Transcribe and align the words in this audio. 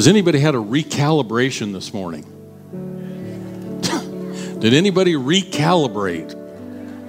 Has 0.00 0.08
anybody 0.08 0.38
had 0.38 0.54
a 0.54 0.58
recalibration 0.58 1.74
this 1.74 1.92
morning? 1.92 2.22
Did 4.58 4.72
anybody 4.72 5.12
recalibrate? 5.12 6.34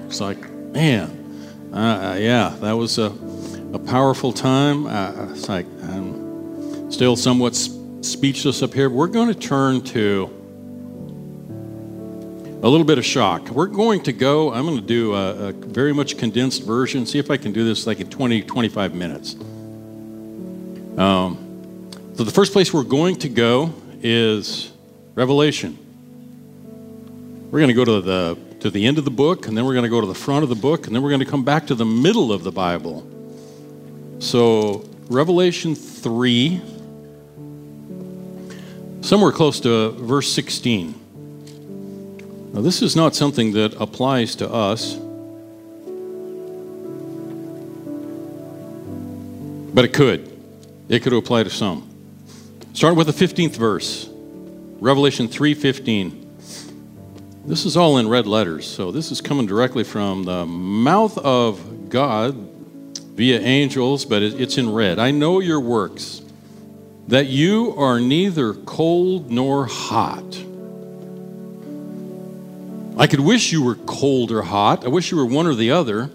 It's 0.07 0.19
like, 0.19 0.51
man, 0.51 1.09
uh, 1.71 2.17
yeah, 2.19 2.54
that 2.59 2.73
was 2.73 2.97
a, 2.97 3.13
a 3.73 3.79
powerful 3.79 4.33
time. 4.33 4.88
Uh, 4.88 5.29
it's 5.31 5.47
like, 5.47 5.65
I'm 5.83 6.91
still 6.91 7.15
somewhat 7.15 7.55
speechless 7.55 8.62
up 8.62 8.73
here. 8.73 8.90
We're 8.90 9.08
going 9.08 9.29
to 9.29 9.39
turn 9.39 9.79
to 9.83 10.23
a 12.62 12.67
little 12.67 12.85
bit 12.85 12.97
of 12.97 13.05
shock. 13.05 13.51
We're 13.51 13.67
going 13.67 14.03
to 14.03 14.12
go, 14.12 14.51
I'm 14.51 14.65
going 14.65 14.81
to 14.81 14.85
do 14.85 15.15
a, 15.15 15.47
a, 15.47 15.51
very 15.53 15.94
much 15.94 16.17
condensed 16.17 16.63
version, 16.63 17.05
see 17.05 17.20
if 17.20 17.31
I 17.31 17.38
can 17.38 17.53
do 17.53 17.63
this 17.63 17.88
like 17.88 18.02
in 18.02 18.09
20, 18.09 18.41
25 18.41 18.94
minutes. 18.94 19.35
Um, 20.99 21.41
so, 22.13 22.23
the 22.25 22.31
first 22.31 22.52
place 22.52 22.73
we're 22.73 22.84
going 22.84 23.16
to 23.17 23.30
go 23.30 23.73
is 24.02 24.72
Revelation. 25.16 25.77
We're 27.52 27.59
going 27.59 27.70
to 27.70 27.73
go 27.73 27.86
to 27.86 28.02
the, 28.02 28.38
to 28.59 28.70
the 28.70 28.86
end 28.86 28.98
of 28.98 29.05
the 29.05 29.12
book, 29.12 29.48
and 29.48 29.58
then 29.58 29.66
we're 29.66 29.73
going 29.73 29.84
to 29.84 29.90
go 29.90 30.02
to 30.02 30.08
the 30.08 30.13
front 30.16 30.44
of 30.44 30.50
the 30.50 30.55
book, 30.55 30.88
and 30.88 30.95
then 30.95 31.03
we're 31.03 31.09
going 31.09 31.22
to 31.22 31.26
come 31.26 31.44
back 31.44 31.67
to 31.67 31.76
the 31.76 31.86
middle 31.86 32.31
of 32.31 32.44
the 32.44 32.52
Bible. 32.52 33.08
So, 34.20 34.88
Revelation 35.09 35.76
3, 35.76 36.62
somewhere 39.02 39.31
close 39.31 39.59
to 39.62 39.91
verse 39.91 40.31
16. 40.31 40.95
Now, 42.53 42.62
this 42.62 42.81
is 42.81 42.95
not 42.95 43.16
something 43.16 43.53
that 43.53 43.73
applies 43.80 44.36
to 44.36 44.50
us, 44.52 44.95
but 49.73 49.86
it 49.86 49.94
could. 49.94 50.28
It 50.88 51.02
could 51.03 51.14
apply 51.14 51.44
to 51.44 51.50
some. 51.50 51.91
Starting 52.73 52.98
with 52.98 53.07
the 53.07 53.25
15th 53.25 53.57
verse, 53.57 54.09
Revelation 54.80 55.27
3:15. 55.27 56.25
This 57.45 57.66
is 57.66 57.75
all 57.75 57.97
in 57.97 58.08
red 58.08 58.25
letters, 58.25 58.66
so 58.66 58.91
this 58.91 59.11
is 59.11 59.19
coming 59.19 59.45
directly 59.45 59.83
from 59.83 60.23
the 60.23 60.45
mouth 60.45 61.17
of 61.17 61.89
God 61.89 62.36
via 63.16 63.39
angels, 63.41 64.05
but 64.05 64.23
it's 64.23 64.58
in 64.58 64.72
red. 64.72 65.00
I 65.00 65.11
know 65.11 65.41
your 65.41 65.59
works, 65.59 66.22
that 67.08 67.28
you 67.28 67.75
are 67.78 68.00
neither 68.00 68.53
cold 68.53 69.30
nor 69.30 69.66
hot. 69.66 70.39
I 72.97 73.06
could 73.06 73.19
wish 73.19 73.52
you 73.52 73.63
were 73.63 73.75
cold 73.75 74.31
or 74.31 74.44
hot. 74.44 74.85
I 74.85 74.88
wish 74.88 75.11
you 75.11 75.17
were 75.17 75.25
one 75.25 75.45
or 75.45 75.56
the 75.56 75.72
other. 75.72 76.09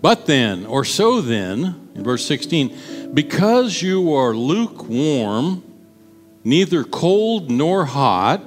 But 0.00 0.26
then, 0.26 0.64
or 0.66 0.84
so 0.84 1.20
then, 1.20 1.88
in 1.94 2.02
verse 2.02 2.24
16, 2.24 2.70
because 3.12 3.82
you 3.82 4.12
are 4.14 4.34
lukewarm, 4.34 5.62
neither 6.46 6.84
cold 6.84 7.50
nor 7.50 7.84
hot, 7.84 8.40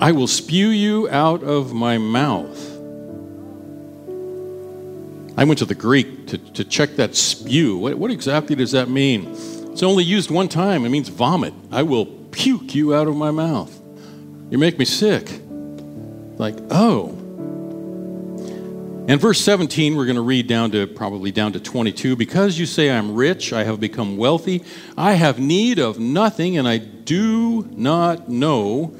I 0.00 0.10
will 0.10 0.26
spew 0.26 0.68
you 0.68 1.08
out 1.08 1.44
of 1.44 1.72
my 1.72 1.98
mouth. 1.98 2.58
I 5.38 5.44
went 5.44 5.58
to 5.60 5.64
the 5.64 5.76
Greek 5.76 6.26
to, 6.26 6.38
to 6.38 6.64
check 6.64 6.96
that 6.96 7.14
spew. 7.14 7.78
What, 7.78 7.96
what 7.98 8.10
exactly 8.10 8.56
does 8.56 8.72
that 8.72 8.88
mean? 8.88 9.30
It's 9.70 9.84
only 9.84 10.02
used 10.02 10.30
one 10.30 10.48
time. 10.48 10.84
It 10.84 10.88
means 10.88 11.08
vomit. 11.08 11.54
I 11.70 11.84
will 11.84 12.06
puke 12.06 12.74
you 12.74 12.92
out 12.92 13.06
of 13.06 13.14
my 13.14 13.30
mouth. 13.30 13.80
You 14.50 14.58
make 14.58 14.80
me 14.80 14.84
sick. 14.84 15.30
Like, 16.38 16.56
oh. 16.70 17.15
And 19.08 19.20
verse 19.20 19.40
17, 19.40 19.94
we're 19.94 20.04
going 20.04 20.16
to 20.16 20.22
read 20.22 20.48
down 20.48 20.72
to 20.72 20.88
probably 20.88 21.30
down 21.30 21.52
to 21.52 21.60
22. 21.60 22.16
Because 22.16 22.58
you 22.58 22.66
say, 22.66 22.90
I'm 22.90 23.14
rich, 23.14 23.52
I 23.52 23.62
have 23.62 23.78
become 23.78 24.16
wealthy, 24.16 24.64
I 24.96 25.12
have 25.12 25.38
need 25.38 25.78
of 25.78 26.00
nothing, 26.00 26.58
and 26.58 26.66
I 26.66 26.78
do 26.78 27.68
not 27.70 28.28
know. 28.28 28.96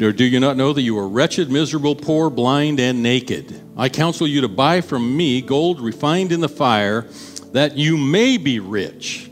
Or 0.00 0.12
do 0.12 0.24
you 0.24 0.38
not 0.38 0.58
know 0.58 0.74
that 0.74 0.82
you 0.82 0.98
are 0.98 1.08
wretched, 1.08 1.50
miserable, 1.50 1.96
poor, 1.96 2.28
blind, 2.28 2.78
and 2.78 3.02
naked? 3.02 3.58
I 3.74 3.88
counsel 3.88 4.26
you 4.26 4.42
to 4.42 4.48
buy 4.48 4.82
from 4.82 5.16
me 5.16 5.40
gold 5.40 5.80
refined 5.80 6.30
in 6.30 6.40
the 6.40 6.48
fire, 6.48 7.06
that 7.52 7.78
you 7.78 7.96
may 7.96 8.36
be 8.36 8.60
rich, 8.60 9.30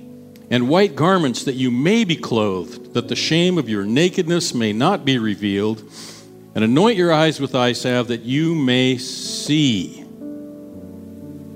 and 0.50 0.66
white 0.66 0.96
garments 0.96 1.44
that 1.44 1.56
you 1.56 1.70
may 1.70 2.04
be 2.04 2.16
clothed, 2.16 2.94
that 2.94 3.08
the 3.08 3.14
shame 3.14 3.58
of 3.58 3.68
your 3.68 3.84
nakedness 3.84 4.54
may 4.54 4.72
not 4.72 5.04
be 5.04 5.18
revealed 5.18 5.82
and 6.56 6.64
anoint 6.64 6.96
your 6.96 7.12
eyes 7.12 7.38
with 7.38 7.54
eye 7.54 7.74
salve 7.74 8.08
that 8.08 8.22
you 8.22 8.54
may 8.54 8.96
see. 8.96 10.02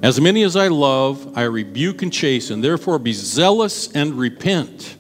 As 0.03 0.21
many 0.21 0.43
as 0.43 0.57
I 0.57 0.69
love, 0.69 1.39
I 1.39 1.45
rebuke 1.45 2.03
and 2.03 2.13
chasten. 2.13 2.61
Therefore, 2.61 2.99
be 2.99 3.15
zealous 3.15 3.91
and 3.93 4.13
repent. 4.13 4.99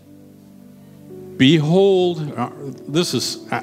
Behold, 1.37 2.33
uh, 2.35 2.49
this 2.89 3.13
is, 3.13 3.47
uh, 3.53 3.63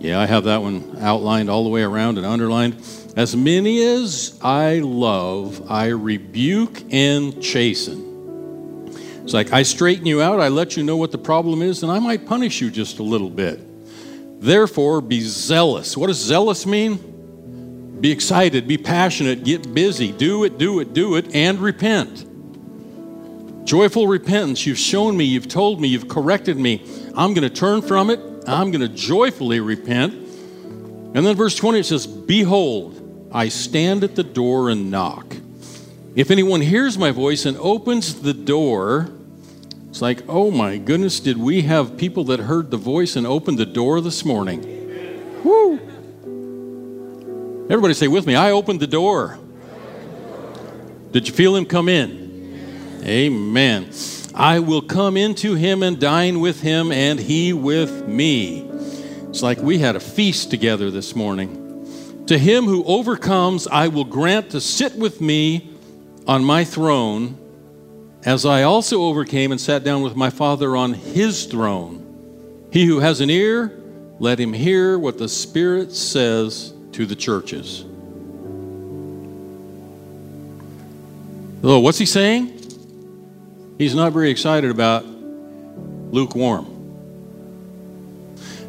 yeah, 0.00 0.18
I 0.18 0.26
have 0.26 0.42
that 0.42 0.60
one 0.60 0.98
outlined 1.00 1.48
all 1.48 1.62
the 1.62 1.70
way 1.70 1.82
around 1.82 2.18
and 2.18 2.26
underlined. 2.26 2.74
As 3.16 3.36
many 3.36 3.80
as 3.84 4.40
I 4.42 4.80
love, 4.80 5.70
I 5.70 5.86
rebuke 5.86 6.82
and 6.90 7.40
chasten. 7.40 8.90
It's 9.22 9.34
like 9.34 9.52
I 9.52 9.62
straighten 9.62 10.06
you 10.06 10.20
out, 10.20 10.40
I 10.40 10.48
let 10.48 10.76
you 10.76 10.82
know 10.82 10.96
what 10.96 11.12
the 11.12 11.18
problem 11.18 11.62
is, 11.62 11.84
and 11.84 11.92
I 11.92 12.00
might 12.00 12.26
punish 12.26 12.60
you 12.60 12.72
just 12.72 12.98
a 12.98 13.04
little 13.04 13.30
bit. 13.30 13.67
Therefore, 14.38 15.00
be 15.00 15.20
zealous. 15.20 15.96
What 15.96 16.06
does 16.06 16.18
zealous 16.18 16.64
mean? 16.64 17.98
Be 18.00 18.12
excited, 18.12 18.68
be 18.68 18.78
passionate, 18.78 19.42
get 19.42 19.74
busy, 19.74 20.12
do 20.12 20.44
it, 20.44 20.56
do 20.56 20.78
it, 20.78 20.92
do 20.92 21.16
it, 21.16 21.34
and 21.34 21.58
repent. 21.58 22.24
Joyful 23.66 24.06
repentance. 24.06 24.64
You've 24.64 24.78
shown 24.78 25.16
me, 25.16 25.24
you've 25.24 25.48
told 25.48 25.80
me, 25.80 25.88
you've 25.88 26.08
corrected 26.08 26.56
me. 26.56 26.86
I'm 27.16 27.34
going 27.34 27.48
to 27.48 27.54
turn 27.54 27.82
from 27.82 28.08
it. 28.10 28.20
I'm 28.46 28.70
going 28.70 28.80
to 28.80 28.88
joyfully 28.88 29.60
repent. 29.60 30.14
And 30.14 31.26
then 31.26 31.34
verse 31.34 31.56
20 31.56 31.80
it 31.80 31.84
says, 31.84 32.06
Behold, 32.06 33.28
I 33.32 33.48
stand 33.48 34.04
at 34.04 34.14
the 34.14 34.22
door 34.22 34.70
and 34.70 34.90
knock. 34.90 35.36
If 36.14 36.30
anyone 36.30 36.60
hears 36.60 36.96
my 36.96 37.10
voice 37.10 37.44
and 37.44 37.56
opens 37.58 38.22
the 38.22 38.32
door, 38.32 39.10
it's 39.88 40.02
like, 40.02 40.22
oh 40.28 40.50
my 40.50 40.76
goodness, 40.76 41.20
did 41.20 41.38
we 41.38 41.62
have 41.62 41.96
people 41.96 42.24
that 42.24 42.40
heard 42.40 42.70
the 42.70 42.76
voice 42.76 43.16
and 43.16 43.26
opened 43.26 43.58
the 43.58 43.66
door 43.66 44.00
this 44.00 44.24
morning? 44.24 44.62
Woo! 45.42 45.78
Everybody 47.70 47.94
say 47.94 48.08
with 48.08 48.26
me, 48.26 48.34
I 48.34 48.50
opened 48.50 48.80
the 48.80 48.86
door. 48.86 49.38
Did 51.12 51.26
you 51.26 51.34
feel 51.34 51.56
him 51.56 51.64
come 51.64 51.88
in? 51.88 53.00
Amen. 53.02 53.90
I 54.34 54.58
will 54.58 54.82
come 54.82 55.16
into 55.16 55.54
him 55.54 55.82
and 55.82 55.98
dine 55.98 56.40
with 56.40 56.60
him, 56.60 56.92
and 56.92 57.18
he 57.18 57.52
with 57.52 58.06
me. 58.06 58.70
It's 59.28 59.42
like 59.42 59.58
we 59.58 59.78
had 59.78 59.96
a 59.96 60.00
feast 60.00 60.50
together 60.50 60.90
this 60.90 61.16
morning. 61.16 62.24
To 62.26 62.38
him 62.38 62.66
who 62.66 62.84
overcomes, 62.84 63.66
I 63.66 63.88
will 63.88 64.04
grant 64.04 64.50
to 64.50 64.60
sit 64.60 64.96
with 64.96 65.20
me 65.20 65.70
on 66.26 66.44
my 66.44 66.64
throne 66.64 67.38
as 68.28 68.44
I 68.44 68.64
also 68.64 69.04
overcame 69.04 69.52
and 69.52 69.60
sat 69.60 69.84
down 69.84 70.02
with 70.02 70.14
my 70.14 70.28
Father 70.28 70.76
on 70.76 70.92
his 70.92 71.46
throne. 71.46 72.68
He 72.70 72.84
who 72.84 73.00
has 73.00 73.22
an 73.22 73.30
ear, 73.30 73.72
let 74.18 74.38
him 74.38 74.52
hear 74.52 74.98
what 74.98 75.16
the 75.16 75.30
Spirit 75.30 75.94
says 75.94 76.74
to 76.92 77.06
the 77.06 77.16
churches. 77.16 77.86
Oh, 81.64 81.78
what's 81.78 81.96
he 81.96 82.04
saying? 82.04 82.52
He's 83.78 83.94
not 83.94 84.12
very 84.12 84.30
excited 84.30 84.70
about 84.70 85.06
lukewarm. 85.06 86.66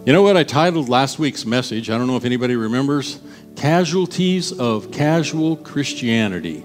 You 0.06 0.14
know 0.14 0.22
what 0.22 0.38
I 0.38 0.44
titled 0.46 0.88
last 0.88 1.19
week's 1.19 1.46
message? 1.46 1.90
I 1.90 1.98
don't 1.98 2.08
know 2.08 2.16
if 2.16 2.24
anybody 2.24 2.56
remembers. 2.56 3.19
Casualties 3.58 4.53
of 4.58 4.90
Casual 4.94 5.58
Christianity. 5.58 6.64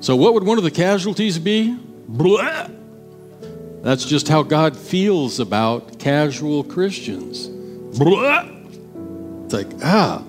So, 0.00 0.16
what 0.16 0.32
would 0.32 0.44
one 0.44 0.56
of 0.56 0.64
the 0.64 0.70
casualties 0.70 1.38
be? 1.38 1.76
Blah. 2.08 2.68
That's 3.82 4.04
just 4.04 4.28
how 4.28 4.42
God 4.42 4.74
feels 4.74 5.40
about 5.40 5.98
casual 5.98 6.64
Christians. 6.64 7.48
Blah. 7.98 8.48
It's 9.44 9.54
like, 9.54 9.68
ah, 9.84 10.22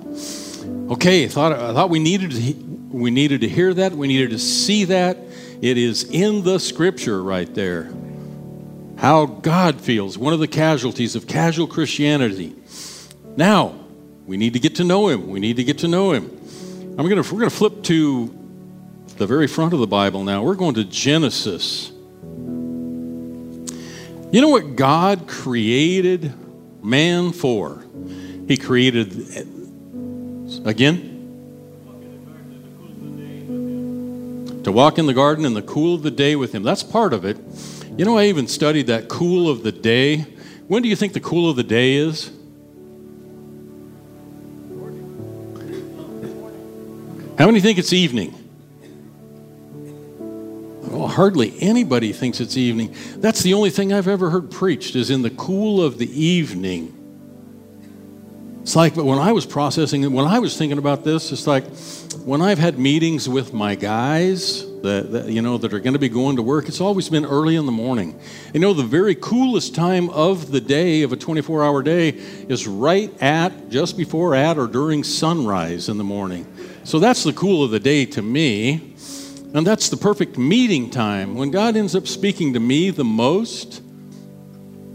okay. 0.93 1.23
I 1.23 1.27
thought 1.29 1.53
I 1.53 1.73
thought 1.73 1.89
we 1.89 1.99
needed 1.99 2.31
to, 2.31 2.53
we 2.91 3.11
needed 3.11 3.41
to 3.41 3.47
hear 3.47 3.73
that. 3.73 3.93
We 3.93 4.07
needed 4.07 4.31
to 4.31 4.39
see 4.39 4.83
that. 4.85 5.17
It 5.61 5.77
is 5.77 6.03
in 6.03 6.43
the 6.43 6.59
Scripture 6.59 7.23
right 7.23 7.53
there. 7.53 7.93
How 8.97 9.25
God 9.25 9.79
feels. 9.79 10.17
One 10.17 10.33
of 10.33 10.39
the 10.39 10.47
casualties 10.47 11.15
of 11.15 11.27
casual 11.27 11.67
Christianity. 11.67 12.55
Now, 13.37 13.75
we 14.25 14.35
need 14.35 14.53
to 14.53 14.59
get 14.59 14.75
to 14.75 14.83
know 14.83 15.07
Him. 15.07 15.29
We 15.29 15.39
need 15.39 15.55
to 15.55 15.63
get 15.63 15.79
to 15.79 15.87
know 15.87 16.11
Him. 16.11 16.25
I'm 16.97 17.07
gonna 17.07 17.21
we're 17.21 17.39
gonna 17.39 17.49
flip 17.49 17.83
to 17.83 18.40
the 19.21 19.27
very 19.27 19.45
front 19.45 19.71
of 19.71 19.79
the 19.79 19.85
Bible 19.85 20.23
now. 20.23 20.41
We're 20.41 20.55
going 20.55 20.73
to 20.73 20.83
Genesis. 20.83 21.91
You 24.31 24.41
know 24.41 24.49
what 24.49 24.75
God 24.75 25.27
created 25.27 26.33
man 26.81 27.31
for? 27.31 27.85
He 28.47 28.57
created, 28.57 29.11
again? 30.65 31.09
To 34.63 34.71
walk 34.71 34.97
in 34.97 35.05
the 35.05 35.13
garden 35.13 35.45
in 35.45 35.53
the 35.53 35.61
cool 35.61 35.93
of 35.93 36.01
the 36.01 36.09
day 36.09 36.35
with 36.35 36.51
Him. 36.55 36.63
That's 36.63 36.81
part 36.81 37.13
of 37.13 37.23
it. 37.23 37.37
You 37.95 38.05
know, 38.05 38.17
I 38.17 38.25
even 38.25 38.47
studied 38.47 38.87
that 38.87 39.07
cool 39.07 39.51
of 39.51 39.61
the 39.61 39.71
day. 39.71 40.25
When 40.67 40.81
do 40.81 40.89
you 40.89 40.95
think 40.95 41.13
the 41.13 41.19
cool 41.19 41.47
of 41.47 41.55
the 41.55 41.63
day 41.63 41.93
is? 41.93 42.31
How 47.37 47.45
many 47.45 47.59
think 47.59 47.77
it's 47.77 47.93
evening? 47.93 48.40
Hardly 51.07 51.53
anybody 51.59 52.13
thinks 52.13 52.39
it's 52.39 52.57
evening. 52.57 52.95
That's 53.17 53.41
the 53.41 53.53
only 53.53 53.69
thing 53.69 53.93
I've 53.93 54.07
ever 54.07 54.29
heard 54.29 54.51
preached 54.51 54.95
is 54.95 55.09
in 55.09 55.21
the 55.21 55.29
cool 55.31 55.83
of 55.83 55.97
the 55.97 56.09
evening. 56.09 56.97
It's 58.61 58.75
like, 58.75 58.95
when 58.95 59.17
I 59.17 59.31
was 59.31 59.45
processing 59.45 60.03
it, 60.03 60.11
when 60.11 60.25
I 60.25 60.37
was 60.37 60.55
thinking 60.55 60.77
about 60.77 61.03
this, 61.03 61.31
it's 61.31 61.47
like 61.47 61.65
when 62.23 62.41
I've 62.41 62.59
had 62.59 62.77
meetings 62.77 63.27
with 63.27 63.53
my 63.53 63.73
guys 63.73 64.63
that, 64.81 65.11
that 65.11 65.29
you 65.29 65.41
know 65.41 65.57
that 65.57 65.73
are 65.73 65.79
going 65.79 65.93
to 65.93 65.99
be 65.99 66.09
going 66.09 66.35
to 66.35 66.43
work, 66.43 66.67
it's 66.67 66.79
always 66.81 67.09
been 67.09 67.25
early 67.25 67.55
in 67.55 67.65
the 67.65 67.71
morning. 67.71 68.19
You 68.53 68.59
know, 68.59 68.73
the 68.73 68.83
very 68.83 69.15
coolest 69.15 69.73
time 69.73 70.09
of 70.11 70.51
the 70.51 70.61
day 70.61 71.01
of 71.01 71.11
a 71.11 71.17
24-hour 71.17 71.81
day 71.81 72.09
is 72.09 72.67
right 72.67 73.11
at 73.21 73.69
just 73.69 73.97
before, 73.97 74.35
at, 74.35 74.59
or 74.59 74.67
during 74.67 75.03
sunrise 75.03 75.89
in 75.89 75.97
the 75.97 76.03
morning. 76.03 76.45
So 76.83 76.99
that's 76.99 77.23
the 77.23 77.33
cool 77.33 77.63
of 77.63 77.71
the 77.71 77.79
day 77.79 78.05
to 78.05 78.21
me, 78.21 78.93
and 79.53 79.67
that's 79.67 79.89
the 79.89 79.97
perfect 79.97 80.37
meeting 80.37 80.89
time 80.89 81.35
when 81.35 81.51
God 81.51 81.75
ends 81.75 81.95
up 81.95 82.07
speaking 82.07 82.53
to 82.53 82.59
me 82.59 82.89
the 82.89 83.03
most 83.03 83.81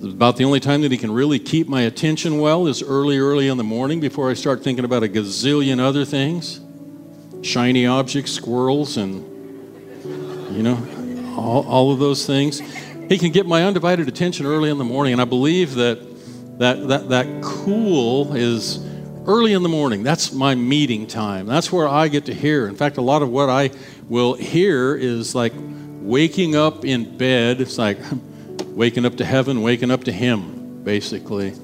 about 0.02 0.36
the 0.36 0.44
only 0.44 0.60
time 0.60 0.82
that 0.82 0.92
he 0.92 0.98
can 0.98 1.10
really 1.10 1.38
keep 1.38 1.68
my 1.68 1.82
attention 1.82 2.38
well 2.38 2.66
is 2.66 2.82
early, 2.82 3.18
early 3.18 3.48
in 3.48 3.56
the 3.56 3.64
morning 3.64 3.98
before 3.98 4.30
I 4.30 4.34
start 4.34 4.62
thinking 4.62 4.84
about 4.84 5.02
a 5.02 5.08
gazillion 5.08 5.80
other 5.80 6.04
things 6.04 6.60
shiny 7.42 7.86
objects, 7.86 8.32
squirrels, 8.32 8.96
and, 8.96 9.24
you 10.54 10.62
know, 10.62 11.34
all, 11.36 11.66
all 11.66 11.92
of 11.92 11.98
those 11.98 12.26
things. 12.26 12.60
He 13.08 13.18
can 13.18 13.30
get 13.30 13.46
my 13.46 13.64
undivided 13.64 14.08
attention 14.08 14.46
early 14.46 14.68
in 14.68 14.78
the 14.78 14.84
morning, 14.84 15.12
and 15.12 15.22
I 15.22 15.26
believe 15.26 15.74
that 15.76 16.00
that, 16.58 16.88
that, 16.88 17.08
that 17.10 17.42
cool 17.42 18.34
is 18.34 18.84
early 19.26 19.52
in 19.52 19.62
the 19.62 19.68
morning. 19.68 20.02
That's 20.02 20.32
my 20.32 20.54
meeting 20.54 21.06
time. 21.06 21.46
That's 21.46 21.70
where 21.70 21.86
I 21.86 22.08
get 22.08 22.24
to 22.26 22.34
hear. 22.34 22.66
In 22.66 22.74
fact, 22.74 22.96
a 22.96 23.02
lot 23.02 23.22
of 23.22 23.28
what 23.28 23.50
I 23.50 23.70
will 24.08 24.34
here 24.34 24.94
is 24.94 25.34
like 25.34 25.52
waking 25.56 26.54
up 26.54 26.84
in 26.84 27.16
bed. 27.16 27.60
It's 27.60 27.78
like, 27.78 27.98
waking 28.66 29.04
up 29.04 29.16
to 29.16 29.24
heaven, 29.24 29.62
waking 29.62 29.90
up 29.90 30.04
to 30.04 30.12
Him, 30.12 30.82
basically. 30.84 31.54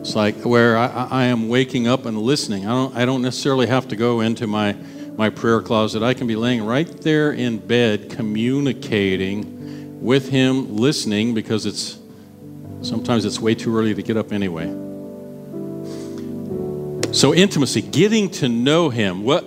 It's 0.00 0.16
like 0.16 0.36
where 0.44 0.78
I, 0.78 1.08
I, 1.10 1.24
am 1.26 1.48
waking 1.48 1.86
up 1.86 2.06
and 2.06 2.18
listening. 2.18 2.66
I 2.66 2.70
don't, 2.70 2.96
I 2.96 3.04
don't 3.04 3.20
necessarily 3.20 3.66
have 3.66 3.88
to 3.88 3.96
go 3.96 4.20
into 4.20 4.46
my, 4.46 4.72
my 5.16 5.28
prayer 5.28 5.60
closet. 5.60 6.02
I 6.02 6.14
can 6.14 6.26
be 6.26 6.36
laying 6.36 6.64
right 6.64 6.88
there 7.02 7.32
in 7.32 7.58
bed, 7.58 8.08
communicating 8.08 10.00
with 10.02 10.30
Him, 10.30 10.76
listening, 10.76 11.34
because 11.34 11.66
it's 11.66 11.98
sometimes 12.80 13.26
it's 13.26 13.38
way 13.38 13.54
too 13.54 13.76
early 13.76 13.94
to 13.94 14.02
get 14.02 14.16
up 14.16 14.32
anyway. 14.32 14.68
So, 17.12 17.34
intimacy, 17.34 17.82
getting 17.82 18.30
to 18.30 18.48
know 18.48 18.88
Him. 18.88 19.22
What 19.22 19.44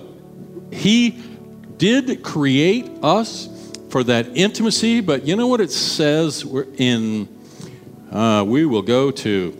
He 0.72 1.33
did 1.78 2.24
create 2.24 2.90
us 3.02 3.50
for 3.90 4.04
that 4.04 4.36
intimacy. 4.36 5.02
But 5.02 5.26
you 5.26 5.36
know 5.36 5.48
what 5.48 5.62
it 5.62 5.72
says 5.72 6.44
We're 6.44 6.68
in, 6.78 7.28
uh, 8.12 8.44
we 8.48 8.66
will 8.66 8.82
go 8.82 9.12
to 9.12 9.52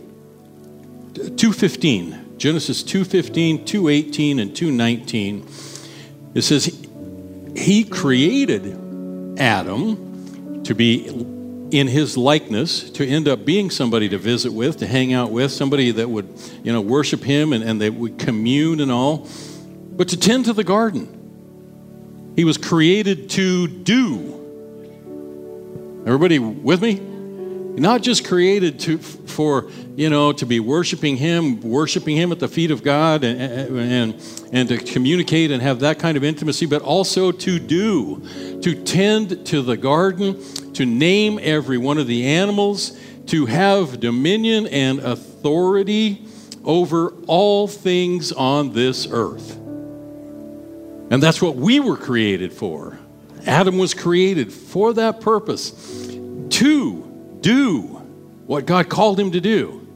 215, 1.14 2.38
Genesis 2.38 2.82
215, 2.82 3.64
218, 3.64 4.38
and 4.40 4.56
219. 4.56 5.46
It 6.34 6.42
says, 6.42 6.86
He 7.56 7.84
created 7.84 9.38
Adam 9.38 10.62
to 10.64 10.74
be 10.74 11.06
in 11.70 11.88
his 11.88 12.16
likeness 12.16 12.90
to 12.90 13.06
end 13.06 13.28
up 13.28 13.44
being 13.44 13.70
somebody 13.70 14.08
to 14.08 14.18
visit 14.18 14.52
with, 14.52 14.78
to 14.78 14.86
hang 14.86 15.12
out 15.12 15.30
with, 15.30 15.50
somebody 15.50 15.90
that 15.92 16.08
would, 16.08 16.28
you 16.62 16.72
know, 16.72 16.80
worship 16.80 17.22
him 17.22 17.52
and, 17.52 17.64
and 17.64 17.80
they 17.80 17.90
would 17.90 18.18
commune 18.18 18.80
and 18.80 18.90
all, 18.90 19.28
but 19.92 20.08
to 20.08 20.16
tend 20.16 20.44
to 20.44 20.52
the 20.52 20.64
garden. 20.64 21.23
He 22.36 22.44
was 22.44 22.58
created 22.58 23.30
to 23.30 23.68
do. 23.68 24.34
Everybody 26.06 26.38
with 26.38 26.82
me? 26.82 27.00
Not 27.80 28.02
just 28.02 28.24
created 28.24 28.78
to, 28.80 28.98
for, 28.98 29.70
you 29.96 30.08
know, 30.10 30.32
to 30.32 30.46
be 30.46 30.60
worshiping 30.60 31.16
Him, 31.16 31.60
worshiping 31.60 32.16
Him 32.16 32.30
at 32.30 32.38
the 32.38 32.46
feet 32.46 32.70
of 32.70 32.82
God 32.82 33.24
and, 33.24 33.78
and, 33.78 34.48
and 34.52 34.68
to 34.68 34.78
communicate 34.78 35.50
and 35.50 35.60
have 35.62 35.80
that 35.80 35.98
kind 35.98 36.16
of 36.16 36.22
intimacy, 36.22 36.66
but 36.66 36.82
also 36.82 37.32
to 37.32 37.58
do, 37.58 38.20
to 38.60 38.80
tend 38.84 39.46
to 39.46 39.62
the 39.62 39.76
garden, 39.76 40.40
to 40.74 40.86
name 40.86 41.40
every 41.42 41.78
one 41.78 41.98
of 41.98 42.06
the 42.06 42.26
animals, 42.26 42.98
to 43.26 43.46
have 43.46 43.98
dominion 43.98 44.66
and 44.68 45.00
authority 45.00 46.26
over 46.64 47.12
all 47.26 47.66
things 47.66 48.30
on 48.30 48.72
this 48.72 49.08
earth. 49.10 49.58
And 51.14 51.22
that's 51.22 51.40
what 51.40 51.54
we 51.54 51.78
were 51.78 51.96
created 51.96 52.52
for. 52.52 52.98
Adam 53.46 53.78
was 53.78 53.94
created 53.94 54.52
for 54.52 54.94
that 54.94 55.20
purpose 55.20 55.70
to 56.08 57.38
do 57.40 57.82
what 58.46 58.66
God 58.66 58.88
called 58.88 59.20
him 59.20 59.30
to 59.30 59.40
do. 59.40 59.86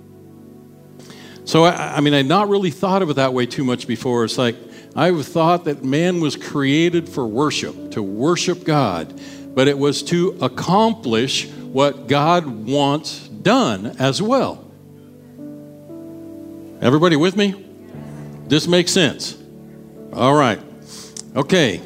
So, 1.45 1.65
I, 1.65 1.97
I 1.97 2.01
mean, 2.03 2.15
I'd 2.15 2.27
not 2.27 2.49
really 2.49 2.71
thought 2.71 3.03
of 3.03 3.11
it 3.11 3.15
that 3.15 3.35
way 3.35 3.47
too 3.47 3.65
much 3.65 3.89
before. 3.89 4.25
It's 4.25 4.39
like 4.39 4.55
I've 4.95 5.27
thought 5.27 5.65
that 5.65 5.83
man 5.83 6.21
was 6.21 6.37
created 6.37 7.09
for 7.09 7.27
worship, 7.27 7.91
to 7.91 8.03
worship 8.03 8.63
God, 8.63 9.21
but 9.57 9.67
it 9.67 9.77
was 9.77 10.05
to 10.05 10.39
accomplish 10.41 11.49
what 11.51 12.07
God 12.07 12.47
wants 12.47 13.27
done 13.27 13.87
as 13.99 14.23
well. 14.23 14.71
Everybody 16.81 17.17
with 17.17 17.35
me? 17.37 17.65
This 18.47 18.69
makes 18.69 18.93
sense. 18.93 19.37
All 20.13 20.35
right. 20.37 20.61
Okay. 21.39 21.81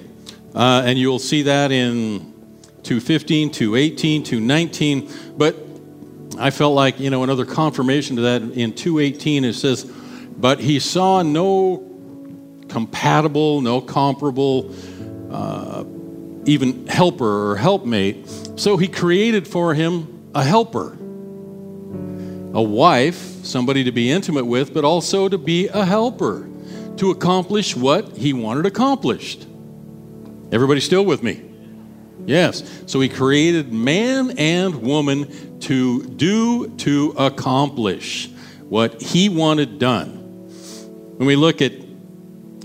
Uh, 0.54 0.82
and 0.86 0.98
you'll 0.98 1.18
see 1.18 1.42
that 1.42 1.72
in 1.72 2.20
215, 2.84 3.50
218, 3.50 4.24
219. 4.24 5.10
But 5.36 5.54
I 6.38 6.48
felt 6.48 6.74
like, 6.74 6.98
you 6.98 7.10
know, 7.10 7.22
another 7.22 7.44
confirmation 7.44 8.16
to 8.16 8.22
that 8.22 8.40
in 8.40 8.72
218, 8.72 9.44
it 9.44 9.52
says, 9.52 9.84
But 9.84 10.58
he 10.58 10.78
saw 10.78 11.20
no 11.20 11.86
compatible, 12.70 13.60
no 13.60 13.82
comparable, 13.82 14.74
uh, 15.30 15.84
even 16.46 16.86
helper 16.86 17.50
or 17.50 17.56
helpmate. 17.56 18.26
So 18.56 18.78
he 18.78 18.88
created 18.88 19.46
for 19.46 19.74
him 19.74 20.30
a 20.34 20.42
helper, 20.42 20.92
a 22.54 22.62
wife, 22.62 23.44
somebody 23.44 23.84
to 23.84 23.92
be 23.92 24.10
intimate 24.10 24.46
with, 24.46 24.72
but 24.72 24.86
also 24.86 25.28
to 25.28 25.36
be 25.36 25.68
a 25.68 25.84
helper 25.84 26.48
to 26.96 27.10
accomplish 27.10 27.76
what 27.76 28.16
he 28.16 28.32
wanted 28.32 28.66
accomplished. 28.66 29.46
Everybody 30.52 30.80
still 30.80 31.04
with 31.04 31.22
me? 31.22 31.42
Yes. 32.26 32.82
So 32.86 33.00
he 33.00 33.08
created 33.08 33.72
man 33.72 34.38
and 34.38 34.82
woman 34.82 35.58
to 35.60 36.04
do, 36.04 36.68
to 36.76 37.14
accomplish 37.18 38.30
what 38.68 39.00
he 39.02 39.28
wanted 39.28 39.78
done. 39.78 40.18
When 41.16 41.26
we 41.26 41.36
look 41.36 41.62
at 41.62 41.72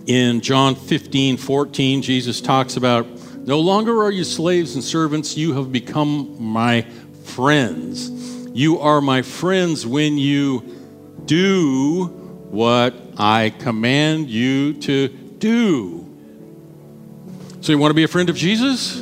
in 0.06 0.42
John 0.42 0.76
15, 0.76 1.38
14, 1.38 2.02
Jesus 2.02 2.40
talks 2.40 2.78
about, 2.78 3.08
No 3.46 3.60
longer 3.60 4.04
are 4.04 4.12
you 4.12 4.24
slaves 4.24 4.76
and 4.76 4.84
servants, 4.84 5.36
you 5.36 5.54
have 5.54 5.72
become 5.72 6.42
my 6.42 6.84
friends. 7.24 8.10
You 8.54 8.80
are 8.80 9.02
my 9.02 9.22
friends 9.22 9.86
when 9.86 10.18
you 10.18 10.76
do 11.26 12.27
what 12.50 12.96
I 13.18 13.50
command 13.50 14.30
you 14.30 14.74
to 14.82 15.08
do. 15.08 16.04
So, 17.62 17.72
you 17.72 17.78
want 17.78 17.92
to 17.92 17.96
be 17.96 18.04
a 18.04 18.08
friend 18.08 18.30
of 18.30 18.36
Jesus? 18.36 18.96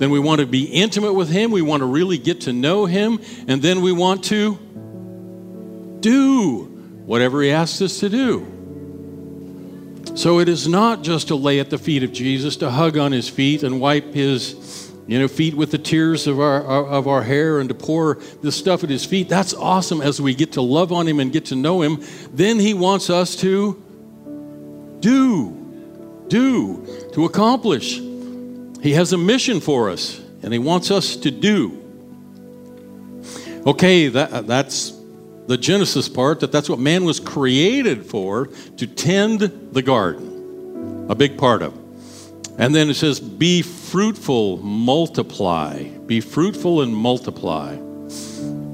Then 0.00 0.10
we 0.10 0.18
want 0.18 0.40
to 0.40 0.46
be 0.46 0.64
intimate 0.64 1.12
with 1.12 1.28
Him. 1.28 1.50
We 1.50 1.60
want 1.60 1.82
to 1.82 1.86
really 1.86 2.16
get 2.16 2.42
to 2.42 2.54
know 2.54 2.86
Him. 2.86 3.20
And 3.46 3.60
then 3.60 3.82
we 3.82 3.92
want 3.92 4.24
to 4.24 4.54
do 6.00 6.64
whatever 7.04 7.42
He 7.42 7.50
asks 7.50 7.82
us 7.82 8.00
to 8.00 8.08
do. 8.08 8.46
So 10.14 10.40
it 10.40 10.48
is 10.48 10.66
not 10.66 11.02
just 11.02 11.28
to 11.28 11.34
lay 11.34 11.60
at 11.60 11.68
the 11.68 11.78
feet 11.78 12.02
of 12.02 12.12
Jesus, 12.12 12.56
to 12.56 12.70
hug 12.70 12.96
on 12.96 13.12
His 13.12 13.28
feet 13.28 13.62
and 13.62 13.78
wipe 13.78 14.14
His 14.14 14.89
you 15.10 15.18
know, 15.18 15.28
feet 15.28 15.54
with 15.54 15.70
the 15.70 15.78
tears 15.78 16.26
of 16.26 16.38
our, 16.38 16.62
of 16.64 17.08
our 17.08 17.22
hair 17.22 17.58
and 17.58 17.68
to 17.68 17.74
pour 17.74 18.14
the 18.42 18.52
stuff 18.52 18.84
at 18.84 18.90
his 18.90 19.04
feet. 19.04 19.28
That's 19.28 19.52
awesome 19.52 20.00
as 20.00 20.20
we 20.20 20.34
get 20.34 20.52
to 20.52 20.62
love 20.62 20.92
on 20.92 21.06
him 21.08 21.20
and 21.20 21.32
get 21.32 21.46
to 21.46 21.56
know 21.56 21.82
him. 21.82 22.02
Then 22.32 22.58
he 22.58 22.74
wants 22.74 23.10
us 23.10 23.36
to 23.36 23.82
do 25.00 25.60
do, 26.30 26.86
to 27.12 27.26
accomplish. 27.26 27.98
He 27.98 28.92
has 28.92 29.12
a 29.12 29.18
mission 29.18 29.60
for 29.60 29.90
us, 29.90 30.18
and 30.42 30.52
He 30.52 30.58
wants 30.58 30.90
us 30.90 31.16
to 31.16 31.30
do. 31.30 31.76
Okay, 33.66 34.08
that, 34.08 34.46
that's 34.46 34.98
the 35.46 35.58
Genesis 35.58 36.08
part, 36.08 36.40
that 36.40 36.50
that's 36.52 36.70
what 36.70 36.78
man 36.78 37.04
was 37.04 37.20
created 37.20 38.06
for, 38.06 38.46
to 38.78 38.86
tend 38.86 39.40
the 39.40 39.82
garden, 39.82 41.10
a 41.10 41.14
big 41.14 41.36
part 41.36 41.60
of 41.60 41.74
it. 41.74 41.79
And 42.60 42.74
then 42.74 42.90
it 42.90 42.94
says, 42.94 43.20
be 43.20 43.62
fruitful, 43.62 44.58
multiply. 44.58 45.82
be 45.82 46.20
fruitful 46.20 46.82
and 46.82 46.94
multiply. 46.94 47.78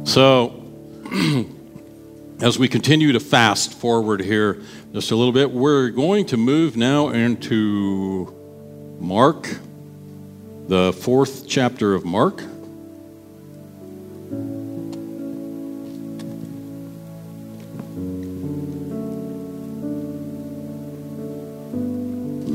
So, 0.02 0.64
as 2.40 2.58
we 2.58 2.66
continue 2.66 3.12
to 3.12 3.20
fast 3.20 3.74
forward 3.74 4.22
here 4.22 4.60
just 4.92 5.12
a 5.12 5.14
little 5.14 5.32
bit, 5.32 5.52
we're 5.52 5.90
going 5.90 6.26
to 6.26 6.36
move 6.36 6.76
now 6.76 7.10
into 7.10 8.34
Mark, 8.98 9.56
the 10.66 10.92
fourth 10.92 11.46
chapter 11.46 11.94
of 11.94 12.04
Mark. 12.04 12.42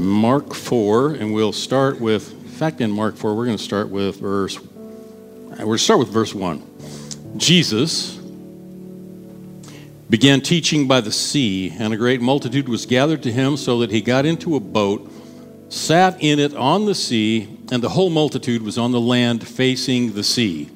Mark 0.02 0.56
4, 0.56 1.14
and 1.14 1.32
we'll 1.32 1.54
start 1.54 2.02
with, 2.02 2.32
in 2.32 2.50
fact, 2.50 2.82
in 2.82 2.90
Mark 2.90 3.16
4, 3.16 3.36
we're 3.36 3.46
going 3.46 3.58
to 3.58 3.64
start 3.64 3.90
with 3.90 4.20
verse, 4.20 4.60
we're 5.60 5.78
start 5.78 6.00
with 6.00 6.10
verse 6.10 6.34
1. 6.34 7.38
Jesus 7.38 8.18
began 10.10 10.42
teaching 10.42 10.88
by 10.88 11.02
the 11.02 11.12
sea, 11.12 11.72
and 11.78 11.94
a 11.94 11.98
great 11.98 12.20
multitude 12.20 12.68
was 12.68 12.88
gathered 12.88 13.22
to 13.24 13.32
him, 13.32 13.56
so 13.56 13.80
that 13.80 13.92
he 13.92 14.02
got 14.02 14.26
into 14.26 14.56
a 14.56 14.60
boat, 14.60 15.08
sat 15.70 16.18
in 16.20 16.40
it 16.40 16.56
on 16.56 16.86
the 16.86 16.96
sea, 16.96 17.48
and 17.72 17.84
the 17.84 17.90
whole 17.90 18.10
multitude 18.10 18.64
was 18.64 18.80
on 18.80 18.92
the 18.92 19.00
land 19.00 19.48
facing 19.48 20.14
the 20.14 20.24
sea. 20.24 20.68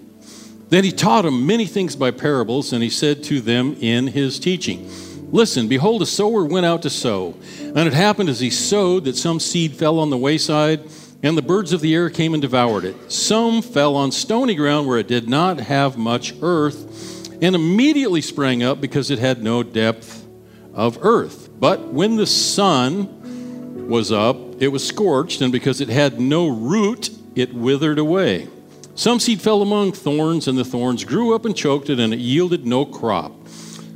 Then 0.70 0.84
he 0.84 0.92
taught 0.92 1.24
them 1.24 1.48
many 1.48 1.66
things 1.66 1.96
by 1.96 2.12
parables, 2.12 2.74
and 2.74 2.84
he 2.84 2.92
said 2.92 3.24
to 3.24 3.42
them 3.42 3.76
in 3.80 4.08
his 4.08 4.40
teaching, 4.40 4.88
Listen, 5.32 5.68
behold, 5.68 6.02
a 6.02 6.06
sower 6.06 6.46
went 6.46 6.66
out 6.66 6.82
to 6.84 6.90
sow. 6.90 7.36
And 7.60 7.88
it 7.88 7.94
happened 7.94 8.30
as 8.30 8.40
he 8.40 8.50
sowed 8.50 9.06
that 9.06 9.18
some 9.18 9.40
seed 9.40 9.74
fell 9.74 10.00
on 10.00 10.10
the 10.10 10.18
wayside, 10.18 10.88
and 11.24 11.38
the 11.38 11.42
birds 11.42 11.74
of 11.74 11.82
the 11.82 11.94
air 11.94 12.10
came 12.10 12.34
and 12.34 12.42
devoured 12.42 12.86
it. 12.86 13.12
Some 13.12 13.62
fell 13.62 13.96
on 13.96 14.12
stony 14.12 14.56
ground 14.56 14.88
where 14.88 15.00
it 15.00 15.08
did 15.08 15.28
not 15.28 15.60
have 15.60 15.98
much 15.98 16.34
earth, 16.42 17.42
and 17.42 17.56
immediately 17.56 18.22
sprang 18.22 18.64
up 18.64 18.80
because 18.80 19.12
it 19.12 19.20
had 19.20 19.44
no 19.44 19.64
depth 19.64 20.26
of 20.74 21.00
earth. 21.02 21.50
But 21.60 21.94
when 21.94 22.16
the 22.16 22.28
sun 22.28 23.88
was 23.90 24.12
up, 24.12 24.38
it 24.62 24.70
was 24.70 24.88
scorched, 24.88 25.42
and 25.42 25.52
because 25.52 25.82
it 25.82 25.90
had 25.90 26.20
no 26.20 26.48
root, 26.48 27.10
it 27.36 27.54
withered 27.54 28.00
away. 28.00 28.48
Some 28.96 29.20
seed 29.20 29.42
fell 29.42 29.62
among 29.62 29.92
thorns, 29.92 30.48
and 30.48 30.58
the 30.58 30.64
thorns 30.64 31.04
grew 31.04 31.36
up 31.36 31.46
and 31.46 31.56
choked 31.56 31.90
it, 31.90 32.00
and 32.00 32.14
it 32.14 32.20
yielded 32.20 32.66
no 32.66 32.86
crop. 32.86 33.34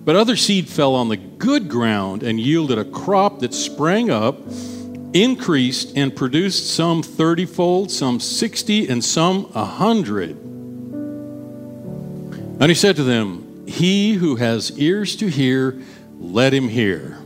But 0.05 0.15
other 0.15 0.35
seed 0.35 0.67
fell 0.67 0.95
on 0.95 1.09
the 1.09 1.17
good 1.17 1.69
ground 1.69 2.23
and 2.23 2.39
yielded 2.39 2.77
a 2.77 2.85
crop 2.85 3.39
that 3.39 3.53
sprang 3.53 4.09
up, 4.09 4.39
increased, 5.13 5.95
and 5.95 6.15
produced 6.15 6.69
some 6.73 7.03
thirtyfold, 7.03 7.91
some 7.91 8.19
sixty, 8.19 8.87
and 8.87 9.03
some 9.03 9.51
a 9.53 9.65
hundred. 9.65 10.31
And 12.59 12.69
he 12.69 12.73
said 12.73 12.95
to 12.95 13.03
them, 13.03 13.65
He 13.67 14.13
who 14.13 14.35
has 14.37 14.77
ears 14.79 15.15
to 15.17 15.27
hear, 15.27 15.81
let 16.17 16.53
him 16.53 16.67
hear. 16.67 17.17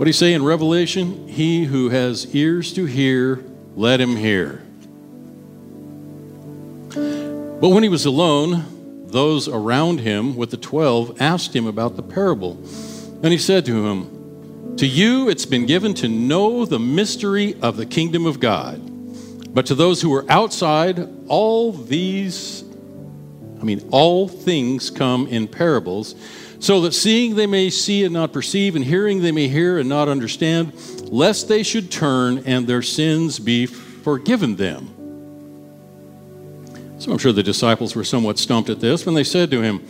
What 0.00 0.04
do 0.04 0.08
you 0.08 0.14
say 0.14 0.32
in 0.32 0.42
Revelation? 0.42 1.28
He 1.28 1.64
who 1.64 1.90
has 1.90 2.34
ears 2.34 2.72
to 2.74 2.86
hear, 2.86 3.44
let 3.76 4.00
him 4.00 4.16
hear. 4.16 4.62
But 7.60 7.68
when 7.68 7.82
he 7.82 7.88
was 7.90 8.06
alone, 8.06 8.64
those 9.10 9.48
around 9.48 10.00
him 10.00 10.36
with 10.36 10.50
the 10.50 10.56
twelve 10.56 11.20
asked 11.20 11.54
him 11.54 11.66
about 11.66 11.96
the 11.96 12.02
parable. 12.02 12.52
And 13.22 13.26
he 13.26 13.38
said 13.38 13.64
to 13.66 13.86
him, 13.86 14.76
To 14.76 14.86
you 14.86 15.28
it's 15.28 15.46
been 15.46 15.66
given 15.66 15.94
to 15.94 16.08
know 16.08 16.64
the 16.64 16.78
mystery 16.78 17.54
of 17.60 17.76
the 17.76 17.86
kingdom 17.86 18.26
of 18.26 18.40
God. 18.40 18.80
But 19.54 19.66
to 19.66 19.74
those 19.74 20.00
who 20.00 20.14
are 20.14 20.24
outside, 20.30 21.08
all 21.26 21.72
these, 21.72 22.62
I 23.60 23.64
mean, 23.64 23.86
all 23.90 24.28
things 24.28 24.90
come 24.90 25.26
in 25.26 25.48
parables, 25.48 26.14
so 26.60 26.82
that 26.82 26.92
seeing 26.92 27.34
they 27.34 27.46
may 27.46 27.70
see 27.70 28.04
and 28.04 28.12
not 28.12 28.32
perceive, 28.32 28.76
and 28.76 28.84
hearing 28.84 29.22
they 29.22 29.32
may 29.32 29.48
hear 29.48 29.78
and 29.78 29.88
not 29.88 30.08
understand, 30.08 30.72
lest 31.10 31.48
they 31.48 31.62
should 31.62 31.90
turn 31.90 32.38
and 32.46 32.66
their 32.66 32.82
sins 32.82 33.38
be 33.38 33.66
forgiven 33.66 34.56
them. 34.56 34.94
So 37.00 37.10
I'm 37.10 37.16
sure 37.16 37.32
the 37.32 37.42
disciples 37.42 37.96
were 37.96 38.04
somewhat 38.04 38.38
stumped 38.38 38.68
at 38.68 38.78
this 38.78 39.06
when 39.06 39.14
they 39.14 39.24
said 39.24 39.50
to 39.52 39.62
him, 39.62 39.82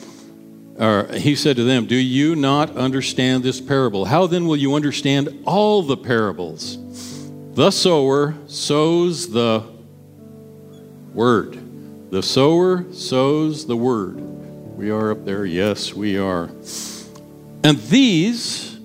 or 0.78 1.08
he 1.12 1.34
said 1.34 1.56
to 1.56 1.64
them, 1.64 1.86
Do 1.86 1.96
you 1.96 2.36
not 2.36 2.76
understand 2.76 3.42
this 3.42 3.60
parable? 3.60 4.04
How 4.04 4.28
then 4.28 4.46
will 4.46 4.56
you 4.56 4.76
understand 4.76 5.42
all 5.44 5.82
the 5.82 5.96
parables? 5.96 6.78
The 7.54 7.72
sower 7.72 8.36
sows 8.46 9.28
the 9.28 9.64
word. 11.12 11.58
The 12.12 12.22
sower 12.22 12.84
sows 12.92 13.66
the 13.66 13.76
word. 13.76 14.20
We 14.76 14.92
are 14.92 15.10
up 15.10 15.24
there. 15.24 15.44
Yes, 15.44 15.92
we 15.92 16.16
are. 16.16 16.44
And 17.64 17.76
these 17.88 18.78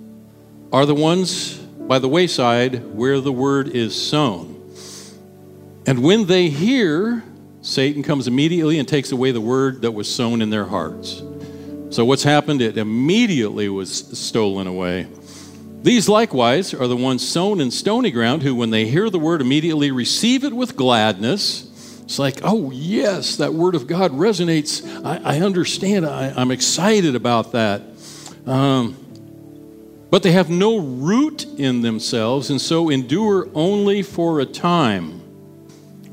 are 0.74 0.88
the 0.88 0.96
ones 0.96 1.60
by 1.60 2.00
the 2.00 2.10
wayside 2.10 2.84
where 2.96 3.22
the 3.22 3.32
word 3.32 3.68
is 3.68 3.96
sown. 3.96 4.68
And 5.86 6.02
when 6.02 6.26
they 6.26 6.50
hear, 6.50 7.24
Satan 7.66 8.04
comes 8.04 8.28
immediately 8.28 8.78
and 8.78 8.88
takes 8.88 9.12
away 9.12 9.32
the 9.32 9.42
word 9.42 9.82
that 9.82 9.92
was 9.92 10.14
sown 10.14 10.44
in 10.44 10.52
their 10.52 10.66
hearts. 10.66 11.24
So, 11.90 12.06
what's 12.06 12.22
happened? 12.22 12.62
It 12.62 12.78
immediately 12.78 13.70
was 13.70 13.92
stolen 13.92 14.68
away. 14.68 15.08
These 15.82 16.08
likewise 16.08 16.76
are 16.76 16.88
the 16.88 16.96
ones 16.96 17.28
sown 17.28 17.60
in 17.60 17.72
stony 17.72 18.12
ground 18.12 18.44
who, 18.44 18.54
when 18.54 18.70
they 18.70 18.86
hear 18.86 19.10
the 19.10 19.18
word, 19.18 19.42
immediately 19.42 19.90
receive 19.90 20.44
it 20.44 20.54
with 20.54 20.76
gladness. 20.76 22.02
It's 22.04 22.20
like, 22.20 22.42
oh, 22.44 22.70
yes, 22.70 23.38
that 23.38 23.56
word 23.56 23.74
of 23.74 23.88
God 23.88 24.12
resonates. 24.12 25.04
I, 25.04 25.38
I 25.38 25.40
understand. 25.40 26.06
I, 26.06 26.40
am 26.40 26.52
excited 26.52 27.16
about 27.16 27.54
that. 27.54 27.82
Um, 28.46 28.96
but 30.12 30.22
they 30.22 30.34
have 30.34 30.52
no 30.52 30.78
root 30.78 31.46
in 31.58 31.82
themselves 31.82 32.52
and 32.52 32.62
so 32.62 32.90
endure 32.90 33.50
only 33.56 34.04
for 34.04 34.40
a 34.40 34.46
time. 34.46 35.25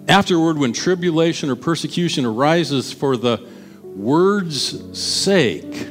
Afterward, 0.08 0.58
when 0.58 0.72
tribulation 0.72 1.48
or 1.48 1.56
persecution 1.56 2.24
arises 2.24 2.92
for 2.92 3.16
the 3.16 3.40
word's 3.82 4.98
sake, 4.98 5.88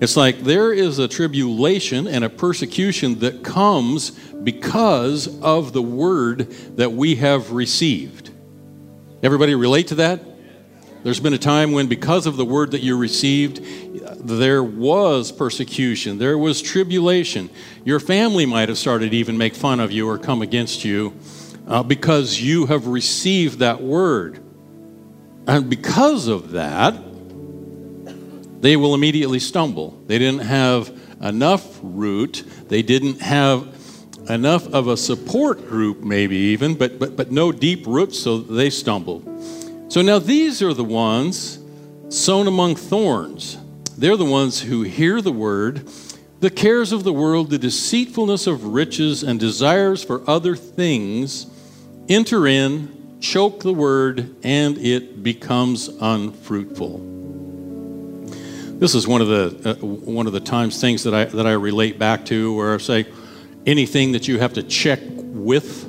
it's 0.00 0.16
like 0.16 0.40
there 0.40 0.72
is 0.72 0.98
a 0.98 1.06
tribulation 1.06 2.06
and 2.06 2.24
a 2.24 2.30
persecution 2.30 3.18
that 3.18 3.44
comes 3.44 4.10
because 4.10 5.40
of 5.42 5.74
the 5.74 5.82
word 5.82 6.50
that 6.76 6.92
we 6.92 7.16
have 7.16 7.52
received. 7.52 8.30
Everybody 9.22 9.54
relate 9.54 9.88
to 9.88 9.96
that? 9.96 10.22
There's 11.02 11.20
been 11.20 11.34
a 11.34 11.38
time 11.38 11.72
when, 11.72 11.86
because 11.86 12.26
of 12.26 12.38
the 12.38 12.44
word 12.46 12.70
that 12.70 12.80
you 12.80 12.96
received, 12.96 13.62
there 14.26 14.62
was 14.64 15.32
persecution, 15.32 16.18
there 16.18 16.38
was 16.38 16.62
tribulation. 16.62 17.50
Your 17.84 18.00
family 18.00 18.46
might 18.46 18.68
have 18.70 18.78
started 18.78 19.10
to 19.10 19.16
even 19.16 19.36
make 19.36 19.54
fun 19.54 19.80
of 19.80 19.92
you 19.92 20.08
or 20.08 20.18
come 20.18 20.40
against 20.40 20.84
you 20.84 21.14
uh, 21.70 21.84
because 21.84 22.40
you 22.40 22.66
have 22.66 22.88
received 22.88 23.60
that 23.60 23.80
word. 23.80 24.42
And 25.46 25.70
because 25.70 26.26
of 26.26 26.50
that, 26.50 26.94
they 28.60 28.76
will 28.76 28.94
immediately 28.94 29.38
stumble. 29.38 30.02
They 30.06 30.18
didn't 30.18 30.40
have 30.40 30.90
enough 31.22 31.78
root, 31.80 32.44
they 32.68 32.82
didn't 32.82 33.20
have 33.20 33.76
enough 34.28 34.66
of 34.68 34.88
a 34.88 34.96
support 34.96 35.68
group, 35.68 36.00
maybe 36.00 36.36
even, 36.36 36.74
but, 36.74 36.98
but, 36.98 37.16
but 37.16 37.30
no 37.30 37.52
deep 37.52 37.86
roots, 37.86 38.18
so 38.18 38.38
they 38.38 38.68
stumbled. 38.68 39.24
So 39.88 40.02
now 40.02 40.18
these 40.18 40.62
are 40.62 40.74
the 40.74 40.84
ones 40.84 41.58
sown 42.08 42.48
among 42.48 42.76
thorns. 42.76 43.58
They're 43.96 44.16
the 44.16 44.24
ones 44.24 44.60
who 44.60 44.82
hear 44.82 45.20
the 45.20 45.32
word, 45.32 45.88
the 46.40 46.50
cares 46.50 46.90
of 46.90 47.04
the 47.04 47.12
world, 47.12 47.50
the 47.50 47.58
deceitfulness 47.58 48.46
of 48.46 48.64
riches, 48.64 49.22
and 49.22 49.38
desires 49.38 50.02
for 50.02 50.28
other 50.28 50.56
things 50.56 51.46
enter 52.10 52.46
in, 52.46 53.18
choke 53.20 53.60
the 53.60 53.72
word, 53.72 54.34
and 54.42 54.76
it 54.78 55.22
becomes 55.22 55.88
unfruitful. 55.88 57.06
This 58.78 58.94
is 58.94 59.06
one 59.06 59.20
of 59.20 59.28
the 59.28 59.70
uh, 59.70 59.86
one 59.86 60.26
of 60.26 60.32
the 60.32 60.40
times 60.40 60.80
things 60.80 61.04
that 61.04 61.14
I 61.14 61.24
that 61.26 61.46
I 61.46 61.52
relate 61.52 61.98
back 61.98 62.24
to 62.26 62.54
where 62.54 62.74
I 62.74 62.78
say 62.78 63.06
anything 63.66 64.12
that 64.12 64.26
you 64.26 64.38
have 64.38 64.54
to 64.54 64.62
check 64.62 65.00
with 65.02 65.86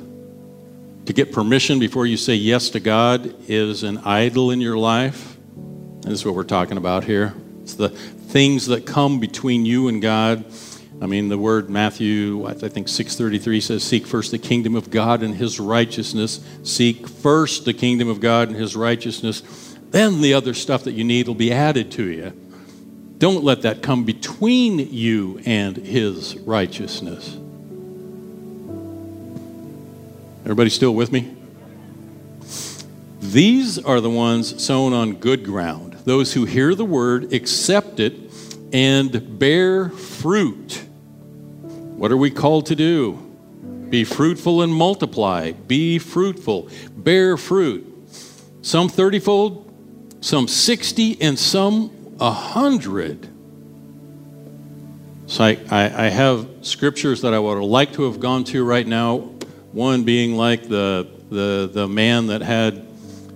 to 1.06 1.12
get 1.12 1.32
permission 1.32 1.78
before 1.78 2.06
you 2.06 2.16
say 2.16 2.34
yes 2.34 2.70
to 2.70 2.80
God 2.80 3.34
is 3.48 3.82
an 3.82 3.98
idol 3.98 4.50
in 4.50 4.60
your 4.60 4.78
life. 4.78 5.36
And 5.56 6.04
this 6.04 6.20
is 6.20 6.24
what 6.24 6.34
we're 6.34 6.44
talking 6.44 6.76
about 6.76 7.04
here. 7.04 7.34
It's 7.62 7.74
the 7.74 7.88
things 7.88 8.66
that 8.66 8.86
come 8.86 9.20
between 9.20 9.64
you 9.64 9.88
and 9.88 10.00
God 10.00 10.44
I 11.02 11.06
mean, 11.06 11.28
the 11.28 11.36
word 11.36 11.68
Matthew, 11.68 12.46
I 12.46 12.54
think 12.54 12.86
633 12.86 13.60
says, 13.60 13.82
Seek 13.82 14.06
first 14.06 14.30
the 14.30 14.38
kingdom 14.38 14.76
of 14.76 14.88
God 14.88 15.24
and 15.24 15.34
his 15.34 15.58
righteousness. 15.58 16.38
Seek 16.62 17.08
first 17.08 17.64
the 17.64 17.72
kingdom 17.72 18.08
of 18.08 18.20
God 18.20 18.46
and 18.46 18.56
his 18.56 18.76
righteousness. 18.76 19.42
Then 19.90 20.20
the 20.20 20.34
other 20.34 20.54
stuff 20.54 20.84
that 20.84 20.92
you 20.92 21.02
need 21.02 21.26
will 21.26 21.34
be 21.34 21.52
added 21.52 21.90
to 21.92 22.04
you. 22.04 22.30
Don't 23.18 23.42
let 23.42 23.62
that 23.62 23.82
come 23.82 24.04
between 24.04 24.78
you 24.78 25.40
and 25.44 25.76
his 25.76 26.36
righteousness. 26.36 27.36
Everybody 30.44 30.70
still 30.70 30.94
with 30.94 31.10
me? 31.10 31.34
These 33.18 33.76
are 33.80 34.00
the 34.00 34.10
ones 34.10 34.62
sown 34.62 34.92
on 34.92 35.14
good 35.14 35.44
ground, 35.44 35.94
those 36.04 36.32
who 36.32 36.44
hear 36.44 36.76
the 36.76 36.84
word, 36.84 37.32
accept 37.32 37.98
it, 37.98 38.14
and 38.72 39.36
bear 39.40 39.88
fruit. 39.88 40.84
What 42.02 42.10
are 42.10 42.16
we 42.16 42.32
called 42.32 42.66
to 42.66 42.74
do? 42.74 43.12
Be 43.88 44.02
fruitful 44.02 44.62
and 44.62 44.74
multiply. 44.74 45.52
Be 45.52 46.00
fruitful. 46.00 46.68
Bear 46.96 47.36
fruit. 47.36 47.86
Some 48.62 48.88
30 48.88 49.20
fold, 49.20 50.16
some 50.20 50.48
60, 50.48 51.22
and 51.22 51.38
some 51.38 51.90
100. 52.18 53.28
So 55.26 55.44
I, 55.44 55.60
I, 55.70 56.06
I, 56.06 56.08
have 56.08 56.48
scriptures 56.62 57.20
that 57.20 57.34
I 57.34 57.38
would 57.38 57.62
like 57.62 57.92
to 57.92 58.02
have 58.10 58.18
gone 58.18 58.42
to 58.46 58.64
right 58.64 58.86
now. 58.86 59.18
One 59.70 60.02
being 60.02 60.34
like 60.34 60.66
the, 60.66 61.08
the, 61.30 61.70
the 61.72 61.86
man 61.86 62.26
that 62.26 62.42
had 62.42 62.84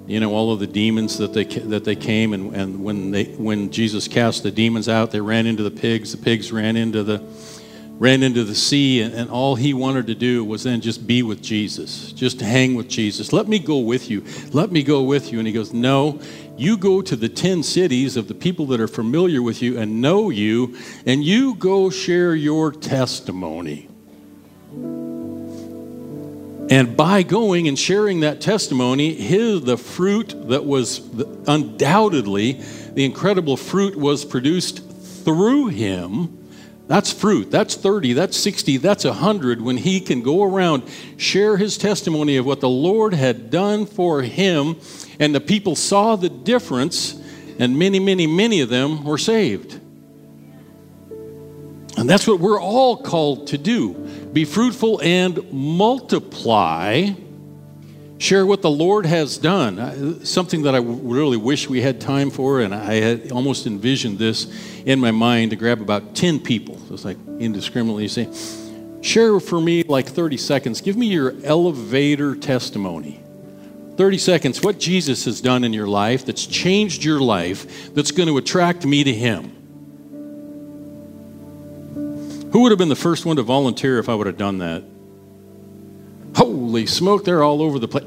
you 0.08 0.18
know 0.18 0.32
all 0.32 0.52
of 0.52 0.58
the 0.58 0.66
demons 0.66 1.18
that 1.18 1.32
they 1.32 1.44
that 1.44 1.84
they 1.84 1.96
came 1.96 2.32
and, 2.32 2.54
and 2.54 2.82
when 2.84 3.10
they 3.10 3.24
when 3.24 3.70
Jesus 3.70 4.06
cast 4.06 4.44
the 4.44 4.52
demons 4.52 4.88
out 4.88 5.10
they 5.10 5.20
ran 5.20 5.46
into 5.46 5.64
the 5.64 5.70
pigs 5.70 6.12
the 6.12 6.18
pigs 6.18 6.52
ran 6.52 6.76
into 6.76 7.02
the 7.02 7.18
ran 7.98 8.22
into 8.22 8.44
the 8.44 8.54
sea 8.54 9.00
and, 9.00 9.14
and 9.14 9.30
all 9.30 9.54
he 9.54 9.72
wanted 9.72 10.06
to 10.06 10.14
do 10.14 10.44
was 10.44 10.64
then 10.64 10.80
just 10.80 11.06
be 11.06 11.22
with 11.22 11.42
Jesus 11.42 12.12
just 12.16 12.40
hang 12.40 12.74
with 12.74 12.88
Jesus. 12.88 13.32
Let 13.32 13.46
me 13.46 13.58
go 13.58 13.78
with 13.78 14.10
you. 14.10 14.24
Let 14.52 14.72
me 14.72 14.82
go 14.82 15.02
with 15.02 15.32
you. 15.32 15.38
And 15.38 15.46
he 15.46 15.52
goes 15.52 15.72
no 15.72 16.20
you 16.58 16.78
go 16.78 17.02
to 17.02 17.14
the 17.14 17.28
10 17.28 17.62
cities 17.62 18.16
of 18.16 18.28
the 18.28 18.34
people 18.34 18.64
that 18.66 18.80
are 18.80 18.88
familiar 18.88 19.42
with 19.42 19.60
you 19.60 19.78
and 19.78 20.00
know 20.00 20.30
you 20.30 20.76
and 21.04 21.22
you 21.22 21.54
go 21.54 21.90
share 21.90 22.34
your 22.34 22.72
testimony. 22.72 23.88
And 26.68 26.96
by 26.96 27.22
going 27.22 27.68
and 27.68 27.78
sharing 27.78 28.20
that 28.20 28.40
testimony, 28.40 29.14
his, 29.14 29.62
the 29.62 29.76
fruit 29.76 30.34
that 30.48 30.64
was 30.64 30.98
undoubtedly 31.46 32.60
the 32.94 33.04
incredible 33.04 33.58
fruit 33.58 33.94
was 33.94 34.24
produced 34.24 34.82
through 35.22 35.66
him. 35.66 36.35
That's 36.86 37.12
fruit. 37.12 37.50
That's 37.50 37.74
30, 37.74 38.12
that's 38.12 38.36
60, 38.36 38.76
that's 38.76 39.04
100 39.04 39.60
when 39.60 39.76
he 39.76 40.00
can 40.00 40.22
go 40.22 40.44
around, 40.44 40.84
share 41.16 41.56
his 41.56 41.76
testimony 41.78 42.36
of 42.36 42.46
what 42.46 42.60
the 42.60 42.68
Lord 42.68 43.12
had 43.12 43.50
done 43.50 43.86
for 43.86 44.22
him, 44.22 44.76
and 45.18 45.34
the 45.34 45.40
people 45.40 45.74
saw 45.74 46.14
the 46.14 46.28
difference, 46.28 47.20
and 47.58 47.76
many, 47.78 47.98
many, 47.98 48.26
many 48.26 48.60
of 48.60 48.68
them 48.68 49.02
were 49.02 49.18
saved. 49.18 49.80
And 51.98 52.08
that's 52.08 52.26
what 52.26 52.38
we're 52.38 52.60
all 52.60 52.96
called 52.96 53.48
to 53.48 53.58
do 53.58 53.94
be 54.32 54.44
fruitful 54.44 55.00
and 55.02 55.50
multiply. 55.50 57.10
Share 58.18 58.46
what 58.46 58.62
the 58.62 58.70
Lord 58.70 59.04
has 59.04 59.36
done. 59.36 60.24
Something 60.24 60.62
that 60.62 60.74
I 60.74 60.78
really 60.78 61.36
wish 61.36 61.68
we 61.68 61.82
had 61.82 62.00
time 62.00 62.30
for, 62.30 62.60
and 62.60 62.74
I 62.74 62.94
had 62.94 63.30
almost 63.30 63.66
envisioned 63.66 64.18
this 64.18 64.46
in 64.86 65.00
my 65.00 65.10
mind 65.10 65.50
to 65.50 65.56
grab 65.56 65.82
about 65.82 66.14
10 66.14 66.40
people, 66.40 66.80
just 66.88 67.04
like 67.04 67.18
indiscriminately 67.38 68.08
say, 68.08 68.28
share 69.02 69.38
for 69.38 69.60
me 69.60 69.82
like 69.82 70.06
30 70.06 70.38
seconds. 70.38 70.80
Give 70.80 70.96
me 70.96 71.06
your 71.08 71.34
elevator 71.44 72.34
testimony. 72.34 73.20
30 73.96 74.18
seconds, 74.18 74.62
what 74.62 74.78
Jesus 74.78 75.26
has 75.26 75.40
done 75.40 75.64
in 75.64 75.72
your 75.72 75.86
life 75.86 76.24
that's 76.24 76.46
changed 76.46 77.04
your 77.04 77.20
life, 77.20 77.94
that's 77.94 78.12
going 78.12 78.28
to 78.28 78.36
attract 78.38 78.84
me 78.86 79.04
to 79.04 79.12
Him. 79.12 79.52
Who 82.52 82.62
would 82.62 82.72
have 82.72 82.78
been 82.78 82.88
the 82.88 82.96
first 82.96 83.26
one 83.26 83.36
to 83.36 83.42
volunteer 83.42 83.98
if 83.98 84.08
I 84.08 84.14
would 84.14 84.26
have 84.26 84.38
done 84.38 84.58
that? 84.58 84.84
Holy 86.36 86.86
smoke, 86.86 87.24
they're 87.24 87.42
all 87.42 87.62
over 87.62 87.78
the 87.78 87.88
place. 87.88 88.04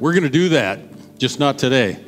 We're 0.00 0.12
going 0.12 0.24
to 0.24 0.30
do 0.30 0.48
that, 0.50 0.80
just 1.18 1.38
not 1.38 1.58
today. 1.58 1.98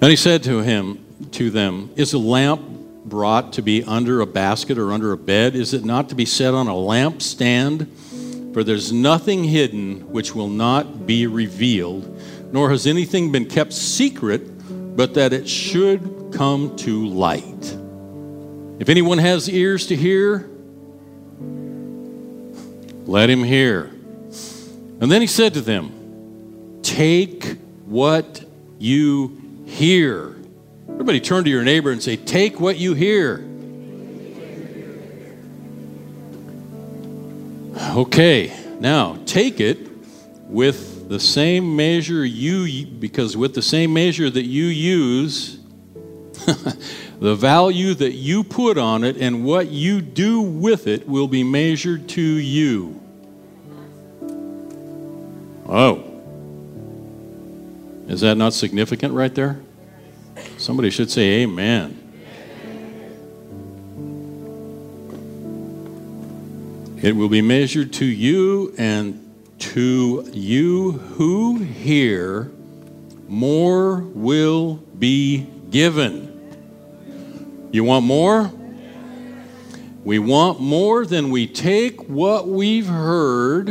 And 0.00 0.10
he 0.10 0.16
said 0.16 0.42
to 0.42 0.58
him, 0.60 1.04
to 1.32 1.50
them, 1.50 1.90
Is 1.96 2.12
a 2.12 2.18
lamp 2.18 2.62
brought 3.04 3.54
to 3.54 3.62
be 3.62 3.82
under 3.84 4.20
a 4.20 4.26
basket 4.26 4.76
or 4.76 4.92
under 4.92 5.12
a 5.12 5.16
bed? 5.16 5.54
Is 5.54 5.72
it 5.72 5.84
not 5.84 6.08
to 6.10 6.14
be 6.14 6.24
set 6.24 6.52
on 6.52 6.68
a 6.68 6.72
lampstand? 6.72 8.52
For 8.52 8.62
there's 8.62 8.92
nothing 8.92 9.44
hidden 9.44 10.10
which 10.12 10.34
will 10.34 10.48
not 10.48 11.06
be 11.06 11.26
revealed, 11.26 12.20
nor 12.52 12.70
has 12.70 12.86
anything 12.86 13.32
been 13.32 13.46
kept 13.46 13.72
secret 13.72 14.50
but 14.96 15.14
that 15.14 15.32
it 15.32 15.48
should 15.48 16.32
come 16.32 16.76
to 16.76 17.06
light. 17.06 17.78
If 18.78 18.88
anyone 18.88 19.18
has 19.18 19.48
ears 19.48 19.86
to 19.86 19.96
hear, 19.96 20.48
let 23.06 23.30
him 23.30 23.44
hear. 23.44 23.84
And 25.00 25.10
then 25.10 25.20
he 25.20 25.26
said 25.26 25.54
to 25.54 25.60
them, 25.60 26.80
Take 26.82 27.56
what 27.84 28.44
you 28.78 29.64
hear. 29.66 30.34
Everybody 30.88 31.20
turn 31.20 31.44
to 31.44 31.50
your 31.50 31.62
neighbor 31.62 31.90
and 31.90 32.02
say, 32.02 32.16
Take 32.16 32.58
what 32.58 32.76
you 32.76 32.94
hear. 32.94 33.44
Okay, 37.96 38.52
now 38.80 39.18
take 39.24 39.60
it 39.60 39.78
with 40.48 41.08
the 41.08 41.20
same 41.20 41.76
measure 41.76 42.24
you, 42.24 42.86
because 42.86 43.36
with 43.36 43.54
the 43.54 43.62
same 43.62 43.92
measure 43.92 44.30
that 44.30 44.44
you 44.44 44.64
use, 44.64 45.58
the 47.24 47.34
value 47.34 47.94
that 47.94 48.12
you 48.12 48.44
put 48.44 48.76
on 48.76 49.02
it 49.02 49.16
and 49.16 49.46
what 49.46 49.70
you 49.70 50.02
do 50.02 50.42
with 50.42 50.86
it 50.86 51.08
will 51.08 51.26
be 51.26 51.42
measured 51.42 52.06
to 52.06 52.20
you. 52.20 53.00
Oh. 55.66 56.04
Is 58.08 58.20
that 58.20 58.36
not 58.36 58.52
significant 58.52 59.14
right 59.14 59.34
there? 59.34 59.58
Somebody 60.58 60.90
should 60.90 61.10
say 61.10 61.40
amen. 61.44 61.98
It 67.00 67.16
will 67.16 67.30
be 67.30 67.40
measured 67.40 67.94
to 67.94 68.04
you 68.04 68.74
and 68.76 69.34
to 69.60 70.28
you 70.30 70.92
who 70.92 71.56
hear, 71.56 72.52
more 73.28 74.00
will 74.00 74.74
be 74.98 75.46
given. 75.70 76.33
You 77.74 77.82
want 77.82 78.06
more? 78.06 78.52
We 80.04 80.20
want 80.20 80.60
more 80.60 81.04
than 81.04 81.30
we 81.30 81.48
take 81.48 82.08
what 82.08 82.46
we've 82.46 82.86
heard, 82.86 83.66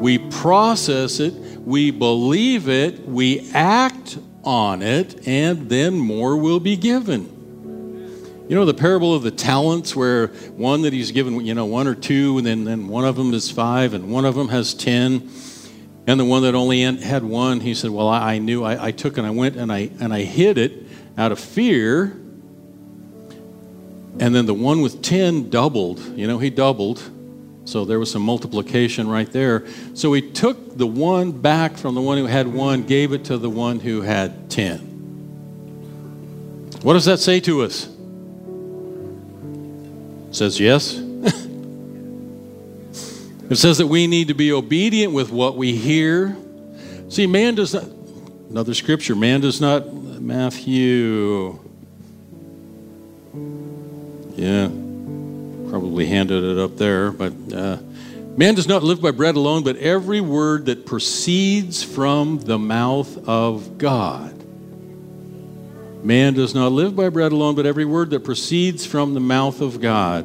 we 0.00 0.18
process 0.18 1.20
it, 1.20 1.32
we 1.32 1.92
believe 1.92 2.68
it, 2.68 3.06
we 3.06 3.48
act 3.52 4.18
on 4.42 4.82
it, 4.82 5.28
and 5.28 5.68
then 5.68 6.00
more 6.00 6.36
will 6.36 6.58
be 6.58 6.74
given. 6.74 7.26
You 8.48 8.56
know 8.56 8.64
the 8.64 8.74
parable 8.74 9.14
of 9.14 9.22
the 9.22 9.30
talents 9.30 9.94
where 9.94 10.26
one 10.56 10.82
that 10.82 10.92
he's 10.92 11.12
given, 11.12 11.46
you 11.46 11.54
know, 11.54 11.66
one 11.66 11.86
or 11.86 11.94
two, 11.94 12.38
and 12.38 12.44
then, 12.44 12.64
then 12.64 12.88
one 12.88 13.04
of 13.04 13.14
them 13.14 13.32
is 13.34 13.52
five, 13.52 13.94
and 13.94 14.10
one 14.10 14.24
of 14.24 14.34
them 14.34 14.48
has 14.48 14.74
ten. 14.74 15.30
And 16.08 16.18
the 16.18 16.24
one 16.24 16.42
that 16.42 16.56
only 16.56 16.80
had 16.82 17.22
one, 17.22 17.60
he 17.60 17.72
said, 17.72 17.92
Well, 17.92 18.08
I, 18.08 18.34
I 18.34 18.38
knew 18.38 18.64
I, 18.64 18.86
I 18.86 18.90
took 18.90 19.16
and 19.16 19.24
I 19.24 19.30
went 19.30 19.54
and 19.54 19.72
I 19.72 19.92
and 20.00 20.12
I 20.12 20.22
hid 20.22 20.58
it 20.58 20.88
out 21.16 21.30
of 21.30 21.38
fear. 21.38 22.16
And 24.18 24.34
then 24.34 24.46
the 24.46 24.54
one 24.54 24.82
with 24.82 25.02
ten 25.02 25.50
doubled, 25.50 26.00
you 26.16 26.26
know, 26.26 26.38
he 26.38 26.50
doubled. 26.50 27.02
So 27.64 27.84
there 27.84 27.98
was 27.98 28.10
some 28.10 28.22
multiplication 28.22 29.08
right 29.08 29.30
there. 29.30 29.66
So 29.94 30.12
he 30.12 30.30
took 30.30 30.76
the 30.76 30.86
one 30.86 31.30
back 31.30 31.76
from 31.76 31.94
the 31.94 32.00
one 32.00 32.18
who 32.18 32.26
had 32.26 32.48
one, 32.48 32.82
gave 32.82 33.12
it 33.12 33.24
to 33.26 33.38
the 33.38 33.50
one 33.50 33.78
who 33.78 34.02
had 34.02 34.50
ten. 34.50 34.78
What 36.82 36.94
does 36.94 37.04
that 37.04 37.18
say 37.18 37.40
to 37.40 37.62
us? 37.62 37.86
It 40.30 40.34
says 40.34 40.58
yes. 40.58 40.94
it 43.50 43.56
says 43.56 43.78
that 43.78 43.86
we 43.86 44.06
need 44.06 44.28
to 44.28 44.34
be 44.34 44.52
obedient 44.52 45.12
with 45.12 45.30
what 45.30 45.56
we 45.56 45.76
hear. 45.76 46.36
See, 47.08 47.26
man 47.26 47.54
does 47.54 47.74
not, 47.74 47.84
another 48.48 48.72
scripture, 48.72 49.14
man 49.14 49.42
does 49.42 49.60
not, 49.60 49.92
Matthew, 49.92 51.58
yeah, 54.40 54.68
probably 55.68 56.06
handed 56.06 56.42
it 56.42 56.58
up 56.58 56.78
there, 56.78 57.12
but 57.12 57.34
uh, 57.52 57.76
man 58.38 58.54
does 58.54 58.66
not 58.66 58.82
live 58.82 59.02
by 59.02 59.10
bread 59.10 59.36
alone, 59.36 59.62
but 59.62 59.76
every 59.76 60.22
word 60.22 60.64
that 60.64 60.86
proceeds 60.86 61.82
from 61.82 62.38
the 62.38 62.58
mouth 62.58 63.28
of 63.28 63.76
God. 63.76 64.34
Man 66.02 66.32
does 66.32 66.54
not 66.54 66.72
live 66.72 66.96
by 66.96 67.10
bread 67.10 67.32
alone, 67.32 67.54
but 67.54 67.66
every 67.66 67.84
word 67.84 68.08
that 68.10 68.24
proceeds 68.24 68.86
from 68.86 69.12
the 69.12 69.20
mouth 69.20 69.60
of 69.60 69.78
God. 69.78 70.24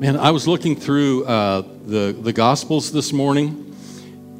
Man, 0.00 0.16
I 0.16 0.32
was 0.32 0.48
looking 0.48 0.74
through 0.74 1.24
uh, 1.24 1.62
the, 1.86 2.12
the 2.20 2.32
Gospels 2.32 2.90
this 2.90 3.12
morning, 3.12 3.72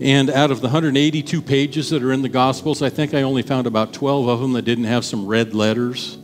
and 0.00 0.28
out 0.28 0.50
of 0.50 0.60
the 0.60 0.66
182 0.66 1.40
pages 1.40 1.90
that 1.90 2.02
are 2.02 2.10
in 2.10 2.22
the 2.22 2.28
Gospels, 2.28 2.82
I 2.82 2.90
think 2.90 3.14
I 3.14 3.22
only 3.22 3.42
found 3.42 3.68
about 3.68 3.92
12 3.92 4.26
of 4.26 4.40
them 4.40 4.54
that 4.54 4.62
didn't 4.62 4.84
have 4.84 5.04
some 5.04 5.24
red 5.24 5.54
letters 5.54 6.18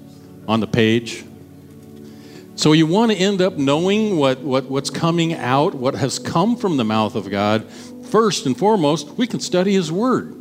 on 0.49 0.59
the 0.59 0.67
page. 0.67 1.25
So 2.61 2.73
you 2.73 2.85
want 2.85 3.11
to 3.11 3.17
end 3.17 3.41
up 3.41 3.57
knowing 3.57 4.19
what, 4.19 4.41
what, 4.41 4.67
what's 4.67 4.91
coming 4.91 5.33
out, 5.33 5.75
what 5.75 5.95
has 5.95 6.19
come 6.19 6.59
from 6.59 6.77
the 6.77 6.85
mouth 6.85 7.15
of 7.15 7.31
God. 7.31 7.65
First 8.11 8.45
and 8.45 8.55
foremost, 8.55 9.13
we 9.13 9.27
can 9.27 9.41
study 9.41 9.73
His 9.73 9.91
Word. 9.91 10.37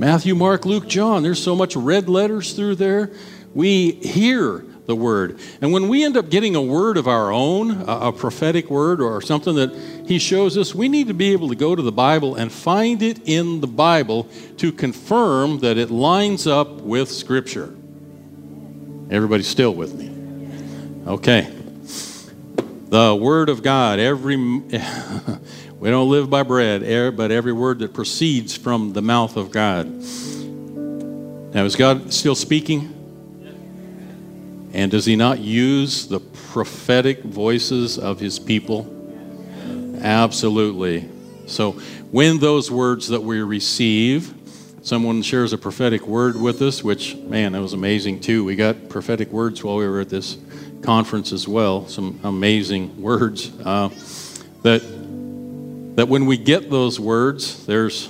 Matthew, 0.00 0.34
Mark, 0.34 0.64
Luke, 0.64 0.88
John, 0.88 1.22
there's 1.22 1.42
so 1.42 1.54
much 1.54 1.76
red 1.76 2.08
letters 2.08 2.54
through 2.54 2.76
there. 2.76 3.10
We 3.52 3.90
hear 3.90 4.64
the 4.86 4.96
word. 4.96 5.38
And 5.60 5.70
when 5.70 5.88
we 5.88 6.02
end 6.02 6.16
up 6.16 6.30
getting 6.30 6.56
a 6.56 6.62
word 6.62 6.96
of 6.96 7.06
our 7.06 7.30
own, 7.30 7.82
a, 7.82 8.08
a, 8.08 8.12
prophetic 8.12 8.70
word 8.70 9.02
or 9.02 9.20
something 9.20 9.54
that 9.56 9.74
he 10.06 10.18
shows 10.18 10.56
us, 10.56 10.74
we 10.74 10.88
need 10.88 11.08
to 11.08 11.14
be 11.14 11.32
able 11.32 11.50
to 11.50 11.56
go 11.56 11.76
to 11.76 11.82
the 11.82 11.92
Bible 11.92 12.36
and 12.36 12.50
find 12.50 13.02
it 13.02 13.20
in 13.28 13.60
the 13.60 13.66
Bible 13.66 14.30
to 14.56 14.72
confirm 14.72 15.58
that 15.58 15.76
it 15.76 15.90
lines 15.90 16.46
up 16.46 16.70
with 16.80 17.10
Scripture. 17.10 17.74
Everybody's 19.10 19.48
still 19.48 19.74
with 19.74 19.94
me? 19.94 20.15
Okay. 21.06 21.48
The 22.88 23.14
Word 23.14 23.48
of 23.48 23.62
God, 23.62 24.00
every. 24.00 24.36
we 25.78 25.90
don't 25.90 26.10
live 26.10 26.28
by 26.28 26.42
bread, 26.42 27.16
but 27.16 27.30
every 27.30 27.52
word 27.52 27.78
that 27.78 27.94
proceeds 27.94 28.56
from 28.56 28.92
the 28.92 29.02
mouth 29.02 29.36
of 29.36 29.52
God. 29.52 29.86
Now, 31.54 31.64
is 31.64 31.76
God 31.76 32.12
still 32.12 32.34
speaking? 32.34 32.92
And 34.72 34.90
does 34.90 35.06
he 35.06 35.14
not 35.14 35.38
use 35.38 36.08
the 36.08 36.18
prophetic 36.18 37.22
voices 37.22 37.98
of 37.98 38.18
his 38.18 38.40
people? 38.40 38.92
Absolutely. 40.02 41.08
So 41.46 41.72
when 42.10 42.40
those 42.40 42.68
words 42.68 43.08
that 43.08 43.22
we 43.22 43.42
receive, 43.42 44.34
someone 44.82 45.22
shares 45.22 45.52
a 45.52 45.58
prophetic 45.58 46.06
word 46.06 46.36
with 46.36 46.60
us, 46.62 46.82
which, 46.82 47.14
man, 47.14 47.52
that 47.52 47.62
was 47.62 47.74
amazing 47.74 48.20
too. 48.20 48.44
We 48.44 48.56
got 48.56 48.88
prophetic 48.88 49.30
words 49.30 49.62
while 49.62 49.76
we 49.76 49.86
were 49.86 50.00
at 50.00 50.08
this 50.08 50.36
conference 50.86 51.32
as 51.32 51.46
well, 51.46 51.86
some 51.88 52.18
amazing 52.24 53.02
words. 53.02 53.52
Uh, 53.64 53.88
that, 54.62 54.82
that 55.96 56.08
when 56.08 56.24
we 56.24 56.38
get 56.38 56.70
those 56.70 56.98
words, 56.98 57.66
there's 57.66 58.08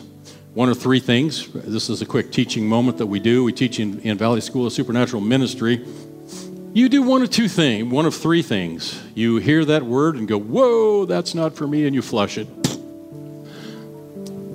one 0.55 0.69
or 0.69 0.75
three 0.75 1.01
things. 1.01 1.49
This 1.53 1.91
is 1.91 2.03
a 2.03 2.07
quick 2.07 2.31
teaching 2.31 2.69
moment 2.69 2.99
that 2.99 3.07
we 3.07 3.19
do. 3.19 3.43
We 3.43 3.53
teach 3.53 3.81
in, 3.81 4.01
in 4.01 4.17
Valley 4.17 4.41
School 4.41 4.67
of 4.67 4.73
Supernatural 4.73 5.23
Ministry 5.23 5.85
you 6.77 6.91
do 6.91 7.01
one 7.01 7.23
of 7.23 7.31
two 7.31 7.49
things, 7.49 7.91
one 7.91 8.05
of 8.05 8.15
three 8.15 8.43
things. 8.43 9.03
You 9.15 9.39
hear 9.39 9.65
that 9.65 9.83
word 9.83 10.17
and 10.17 10.29
go, 10.29 10.39
Whoa, 10.39 11.07
that's 11.07 11.35
not 11.35 11.57
for 11.57 11.67
me, 11.67 11.87
and 11.87 11.95
you 11.95 12.03
flush 12.03 12.37
it. 12.37 12.47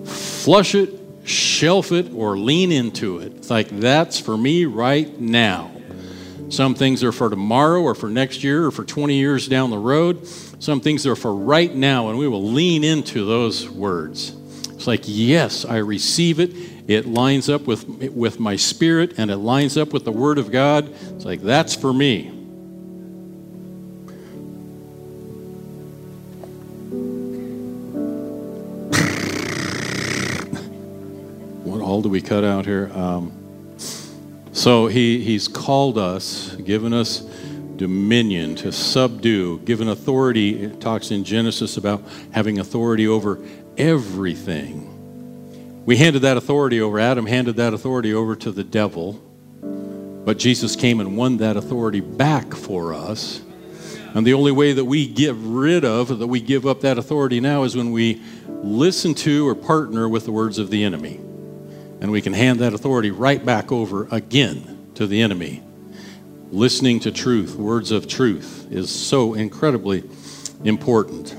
Flush 0.05 0.75
it, 0.75 0.93
shelf 1.23 1.91
it, 1.91 2.13
or 2.13 2.37
lean 2.37 2.71
into 2.71 3.17
it. 3.17 3.33
It's 3.37 3.49
like, 3.49 3.69
That's 3.69 4.19
for 4.19 4.37
me 4.37 4.65
right 4.65 5.19
now. 5.19 5.71
Some 6.51 6.75
things 6.75 7.01
are 7.01 7.13
for 7.13 7.29
tomorrow 7.29 7.81
or 7.81 7.95
for 7.95 8.09
next 8.09 8.43
year 8.43 8.65
or 8.65 8.71
for 8.71 8.83
20 8.83 9.15
years 9.15 9.47
down 9.47 9.69
the 9.69 9.77
road. 9.77 10.27
Some 10.27 10.81
things 10.81 11.07
are 11.07 11.15
for 11.15 11.33
right 11.33 11.73
now, 11.73 12.09
and 12.09 12.19
we 12.19 12.27
will 12.27 12.43
lean 12.43 12.83
into 12.83 13.25
those 13.25 13.69
words. 13.69 14.35
It's 14.71 14.85
like, 14.85 15.03
Yes, 15.05 15.63
I 15.63 15.77
receive 15.77 16.41
it. 16.41 16.51
It 16.89 17.05
lines 17.05 17.47
up 17.47 17.61
with, 17.61 17.87
with 17.87 18.37
my 18.37 18.57
spirit 18.57 19.13
and 19.17 19.31
it 19.31 19.37
lines 19.37 19.77
up 19.77 19.93
with 19.93 20.03
the 20.03 20.11
Word 20.11 20.37
of 20.37 20.51
God. 20.51 20.89
It's 20.89 21.23
like, 21.23 21.41
that's 21.41 21.73
for 21.73 21.93
me. 21.93 22.23
what 31.63 31.79
all 31.79 32.01
do 32.01 32.09
we 32.09 32.19
cut 32.19 32.43
out 32.43 32.65
here? 32.65 32.91
Um, 32.93 33.40
so 34.53 34.87
he, 34.87 35.23
he's 35.23 35.47
called 35.47 35.97
us, 35.97 36.55
given 36.55 36.93
us 36.93 37.21
dominion 37.77 38.55
to 38.55 38.71
subdue, 38.71 39.59
given 39.59 39.87
authority. 39.87 40.63
It 40.63 40.79
talks 40.79 41.09
in 41.09 41.23
Genesis 41.23 41.77
about 41.77 42.03
having 42.31 42.59
authority 42.59 43.07
over 43.07 43.39
everything. 43.77 44.87
We 45.85 45.97
handed 45.97 46.21
that 46.21 46.37
authority 46.37 46.79
over, 46.79 46.99
Adam 46.99 47.25
handed 47.25 47.55
that 47.55 47.73
authority 47.73 48.13
over 48.13 48.35
to 48.35 48.51
the 48.51 48.63
devil, 48.63 49.13
but 49.63 50.37
Jesus 50.37 50.75
came 50.75 50.99
and 50.99 51.17
won 51.17 51.37
that 51.37 51.57
authority 51.57 52.01
back 52.01 52.53
for 52.53 52.93
us. 52.93 53.41
And 54.13 54.27
the 54.27 54.33
only 54.33 54.51
way 54.51 54.73
that 54.73 54.85
we 54.85 55.07
get 55.07 55.33
rid 55.37 55.85
of, 55.85 56.19
that 56.19 56.27
we 56.27 56.41
give 56.41 56.67
up 56.67 56.81
that 56.81 56.97
authority 56.97 57.39
now, 57.39 57.63
is 57.63 57.75
when 57.75 57.91
we 57.91 58.21
listen 58.47 59.15
to 59.15 59.47
or 59.47 59.55
partner 59.55 60.07
with 60.07 60.25
the 60.25 60.31
words 60.31 60.59
of 60.59 60.69
the 60.69 60.83
enemy. 60.83 61.19
And 62.01 62.11
we 62.11 62.21
can 62.21 62.33
hand 62.33 62.59
that 62.59 62.73
authority 62.73 63.11
right 63.11 63.43
back 63.45 63.71
over 63.71 64.07
again 64.11 64.91
to 64.95 65.07
the 65.07 65.21
enemy. 65.21 65.63
Listening 66.51 66.99
to 67.01 67.11
truth, 67.11 67.55
words 67.55 67.91
of 67.91 68.07
truth, 68.07 68.67
is 68.71 68.89
so 68.89 69.35
incredibly 69.35 70.03
important. 70.63 71.35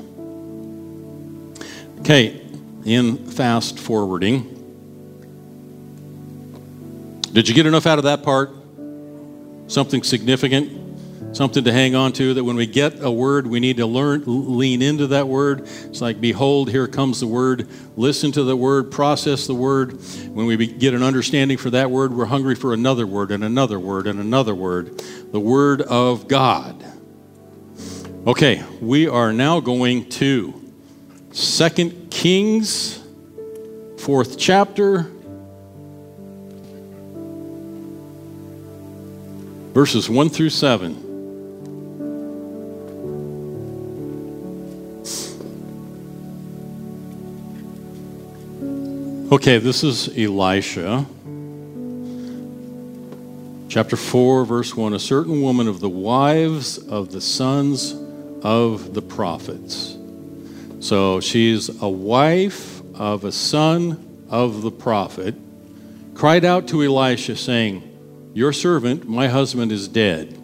Okay, 2.01 2.41
in 2.85 3.19
fast 3.31 3.79
forwarding. 3.79 4.49
Did 7.33 7.49
you 7.49 7.55
get 7.55 7.67
enough 7.67 7.87
out 7.87 7.99
of 7.99 8.05
that 8.05 8.23
part? 8.23 8.51
Something 9.69 10.03
significant? 10.03 10.82
Something 11.33 11.65
to 11.65 11.73
hang 11.73 11.95
on 11.95 12.13
to 12.15 12.35
that 12.35 12.45
when 12.45 12.57
we 12.57 12.67
get 12.67 13.03
a 13.03 13.11
word, 13.11 13.47
we 13.47 13.59
need 13.59 13.79
to 13.79 13.87
learn, 13.87 14.25
lean 14.27 14.83
into 14.83 15.07
that 15.09 15.27
word. 15.27 15.63
It's 15.63 16.03
like, 16.03 16.21
behold, 16.21 16.69
here 16.69 16.87
comes 16.87 17.21
the 17.21 17.27
word. 17.27 17.69
Listen 17.97 18.33
to 18.33 18.43
the 18.45 18.55
word, 18.55 18.91
process 18.91 19.47
the 19.47 19.55
word. 19.55 19.93
When 20.29 20.45
we 20.45 20.67
get 20.67 20.93
an 20.93 21.03
understanding 21.03 21.57
for 21.57 21.71
that 21.71 21.91
word, 21.91 22.13
we're 22.13 22.27
hungry 22.27 22.55
for 22.55 22.75
another 22.75 23.07
word 23.07 23.31
and 23.31 23.43
another 23.43 23.81
word 23.81 24.07
and 24.07 24.21
another 24.21 24.55
word. 24.55 24.99
The 25.33 25.41
word 25.41 25.81
of 25.81 26.29
God. 26.29 26.85
Okay, 28.27 28.63
we 28.83 29.09
are 29.09 29.33
now 29.33 29.61
going 29.61 30.11
to 30.11 30.63
Second 31.31 32.11
Kings, 32.11 33.03
fourth 33.97 34.39
chapter, 34.39 35.11
verses 39.73 40.11
1 40.11 40.29
through 40.29 40.51
7. 40.51 41.12
Okay, 49.33 49.59
this 49.59 49.83
is 49.83 50.09
Elisha. 50.17 51.07
Chapter 53.69 53.97
4, 53.97 54.45
verse 54.45 54.77
1 54.77 54.93
A 54.93 54.99
certain 55.01 55.43
woman 55.43 55.67
of 55.67 55.81
the 55.81 55.89
wives 55.89 56.79
of 56.79 57.11
the 57.11 57.21
sons 57.21 57.95
of 58.43 58.95
the 58.95 59.03
prophets 59.03 59.97
so 60.83 61.21
she's 61.21 61.81
a 61.81 61.89
wife 61.89 62.83
of 62.97 63.23
a 63.23 63.31
son 63.31 64.25
of 64.29 64.63
the 64.63 64.71
prophet, 64.73 65.37
cried 66.13 66.45
out 66.45 66.67
to 66.69 66.83
Elisha, 66.83 67.37
saying, 67.37 67.89
Your 68.35 68.53
servant, 68.53 69.09
my 69.09 69.29
husband, 69.29 69.71
is 69.71 69.87
dead. 69.87 70.37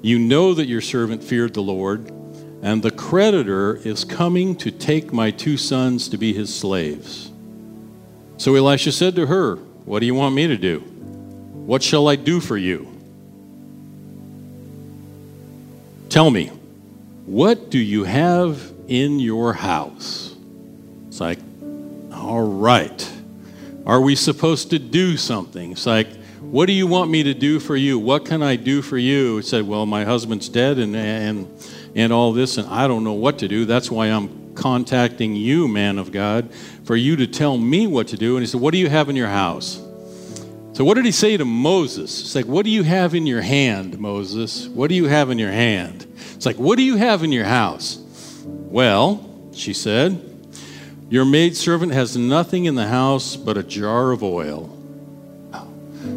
You 0.00 0.18
know 0.18 0.54
that 0.54 0.64
your 0.64 0.80
servant 0.80 1.22
feared 1.22 1.52
the 1.52 1.60
Lord, 1.60 2.10
and 2.62 2.82
the 2.82 2.90
creditor 2.90 3.76
is 3.76 4.04
coming 4.04 4.56
to 4.56 4.70
take 4.70 5.12
my 5.12 5.30
two 5.30 5.58
sons 5.58 6.08
to 6.08 6.16
be 6.16 6.32
his 6.32 6.52
slaves. 6.52 7.30
So 8.38 8.54
Elisha 8.54 8.92
said 8.92 9.14
to 9.16 9.26
her, 9.26 9.56
What 9.84 10.00
do 10.00 10.06
you 10.06 10.14
want 10.14 10.34
me 10.34 10.46
to 10.46 10.56
do? 10.56 10.80
What 10.80 11.82
shall 11.82 12.08
I 12.08 12.16
do 12.16 12.40
for 12.40 12.56
you? 12.56 12.88
Tell 16.08 16.30
me, 16.30 16.46
what 17.26 17.68
do 17.68 17.78
you 17.78 18.04
have 18.04 18.72
in 18.88 19.20
your 19.20 19.52
house. 19.52 20.34
It's 21.06 21.20
like, 21.20 21.38
all 22.12 22.42
right. 22.42 23.12
Are 23.86 24.00
we 24.00 24.16
supposed 24.16 24.70
to 24.70 24.78
do 24.78 25.16
something? 25.16 25.72
It's 25.72 25.86
like, 25.86 26.08
what 26.40 26.66
do 26.66 26.72
you 26.72 26.86
want 26.86 27.10
me 27.10 27.22
to 27.22 27.34
do 27.34 27.60
for 27.60 27.76
you? 27.76 27.98
What 27.98 28.24
can 28.24 28.42
I 28.42 28.56
do 28.56 28.82
for 28.82 28.98
you? 28.98 29.36
He 29.36 29.42
said, 29.42 29.68
well, 29.68 29.86
my 29.86 30.04
husband's 30.04 30.48
dead 30.48 30.78
and, 30.78 30.96
and, 30.96 31.48
and 31.94 32.12
all 32.12 32.32
this, 32.32 32.56
and 32.56 32.66
I 32.68 32.88
don't 32.88 33.04
know 33.04 33.12
what 33.12 33.38
to 33.40 33.48
do. 33.48 33.66
That's 33.66 33.90
why 33.90 34.06
I'm 34.06 34.37
contacting 34.58 35.34
you, 35.34 35.68
man 35.68 35.98
of 35.98 36.12
God, 36.12 36.52
for 36.84 36.96
you 36.96 37.16
to 37.16 37.26
tell 37.26 37.56
me 37.56 37.86
what 37.86 38.08
to 38.08 38.16
do. 38.16 38.36
And 38.36 38.42
he 38.42 38.46
said, 38.46 38.60
what 38.60 38.72
do 38.72 38.78
you 38.78 38.88
have 38.88 39.08
in 39.08 39.16
your 39.16 39.28
house? 39.28 39.80
So, 40.74 40.84
what 40.84 40.94
did 40.94 41.06
he 41.06 41.10
say 41.10 41.36
to 41.36 41.44
Moses? 41.44 42.20
It's 42.20 42.34
like, 42.34 42.44
what 42.44 42.64
do 42.64 42.70
you 42.70 42.84
have 42.84 43.14
in 43.14 43.26
your 43.26 43.40
hand, 43.40 43.98
Moses? 43.98 44.68
What 44.68 44.88
do 44.88 44.94
you 44.94 45.06
have 45.06 45.30
in 45.30 45.38
your 45.38 45.50
hand? 45.50 46.06
It's 46.34 46.46
like, 46.46 46.56
what 46.56 46.76
do 46.76 46.84
you 46.84 46.96
have 46.96 47.24
in 47.24 47.32
your 47.32 47.46
house? 47.46 47.98
Well, 48.44 49.28
she 49.52 49.72
said, 49.72 50.22
your 51.10 51.24
maidservant 51.24 51.92
has 51.92 52.16
nothing 52.16 52.66
in 52.66 52.74
the 52.74 52.86
house 52.86 53.34
but 53.34 53.56
a 53.56 53.62
jar 53.62 54.12
of 54.12 54.22
oil. 54.22 54.74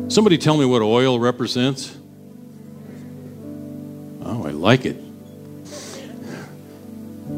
Somebody 0.09 0.37
tell 0.37 0.57
me 0.57 0.65
what 0.65 0.81
oil 0.81 1.19
represents. 1.19 1.97
Oh, 4.23 4.45
I 4.45 4.51
like 4.51 4.85
it. 4.85 4.97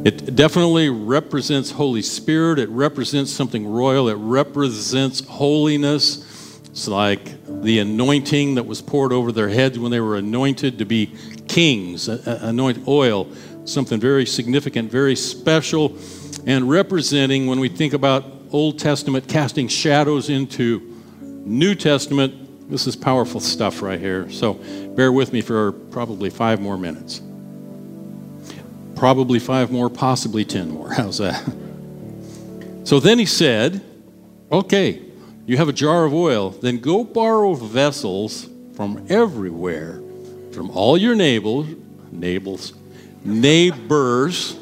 It 0.05 0.35
definitely 0.35 0.89
represents 0.89 1.71
Holy 1.71 2.01
Spirit. 2.01 2.59
It 2.59 2.67
represents 2.69 3.31
something 3.31 3.65
royal. 3.65 4.09
It 4.09 4.15
represents 4.15 5.25
holiness. 5.25 6.59
It's 6.65 6.89
like 6.89 7.61
the 7.63 7.79
anointing 7.79 8.55
that 8.55 8.65
was 8.65 8.81
poured 8.81 9.13
over 9.13 9.31
their 9.31 9.47
heads 9.47 9.79
when 9.79 9.91
they 9.91 10.01
were 10.01 10.17
anointed 10.17 10.79
to 10.79 10.85
be 10.85 11.15
kings, 11.47 12.09
anoint 12.09 12.85
oil, 12.85 13.29
something 13.63 13.97
very 13.97 14.25
significant, 14.25 14.91
very 14.91 15.15
special, 15.15 15.97
and 16.45 16.69
representing 16.69 17.47
when 17.47 17.61
we 17.61 17.69
think 17.69 17.93
about 17.93 18.25
Old 18.51 18.79
Testament 18.79 19.29
casting 19.29 19.69
shadows 19.69 20.29
into 20.29 20.79
New 21.21 21.75
Testament. 21.75 22.69
This 22.69 22.87
is 22.87 22.97
powerful 22.97 23.39
stuff 23.39 23.81
right 23.81 23.99
here. 23.99 24.29
So 24.29 24.55
bear 24.95 25.13
with 25.13 25.31
me 25.31 25.39
for 25.41 25.71
probably 25.71 26.29
five 26.29 26.59
more 26.59 26.77
minutes. 26.77 27.21
Probably 29.03 29.37
five 29.37 29.69
more, 29.69 29.89
possibly 29.89 30.45
10 30.45 30.71
more. 30.71 30.93
How's 30.93 31.17
that? 31.17 31.43
So 32.85 33.01
then 33.01 33.19
he 33.19 33.25
said, 33.25 33.83
Okay, 34.49 35.01
you 35.45 35.57
have 35.57 35.67
a 35.67 35.73
jar 35.73 36.05
of 36.05 36.13
oil, 36.13 36.51
then 36.51 36.77
go 36.79 37.03
borrow 37.03 37.53
vessels 37.53 38.47
from 38.77 39.05
everywhere, 39.09 40.01
from 40.53 40.69
all 40.69 40.97
your 40.97 41.15
neighbors, 41.15 41.67
neighbors, 42.13 42.71
neighbors, 43.25 44.57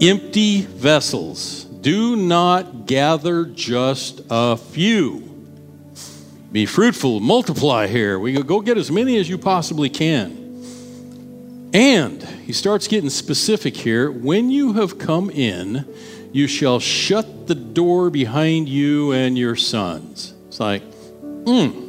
empty 0.00 0.60
vessels. 0.60 1.64
Do 1.64 2.14
not 2.14 2.86
gather 2.86 3.44
just 3.44 4.20
a 4.30 4.56
few. 4.56 5.48
Be 6.52 6.64
fruitful, 6.64 7.18
multiply 7.18 7.88
here. 7.88 8.20
We 8.20 8.34
go 8.34 8.60
get 8.60 8.78
as 8.78 8.88
many 8.88 9.18
as 9.18 9.28
you 9.28 9.36
possibly 9.36 9.90
can. 9.90 10.39
And 11.72 12.22
he 12.22 12.52
starts 12.52 12.88
getting 12.88 13.10
specific 13.10 13.76
here. 13.76 14.10
When 14.10 14.50
you 14.50 14.72
have 14.74 14.98
come 14.98 15.30
in, 15.30 15.86
you 16.32 16.46
shall 16.46 16.80
shut 16.80 17.46
the 17.46 17.54
door 17.54 18.10
behind 18.10 18.68
you 18.68 19.12
and 19.12 19.38
your 19.38 19.54
sons. 19.56 20.34
It's 20.48 20.58
like, 20.58 20.82
hmm. 21.22 21.86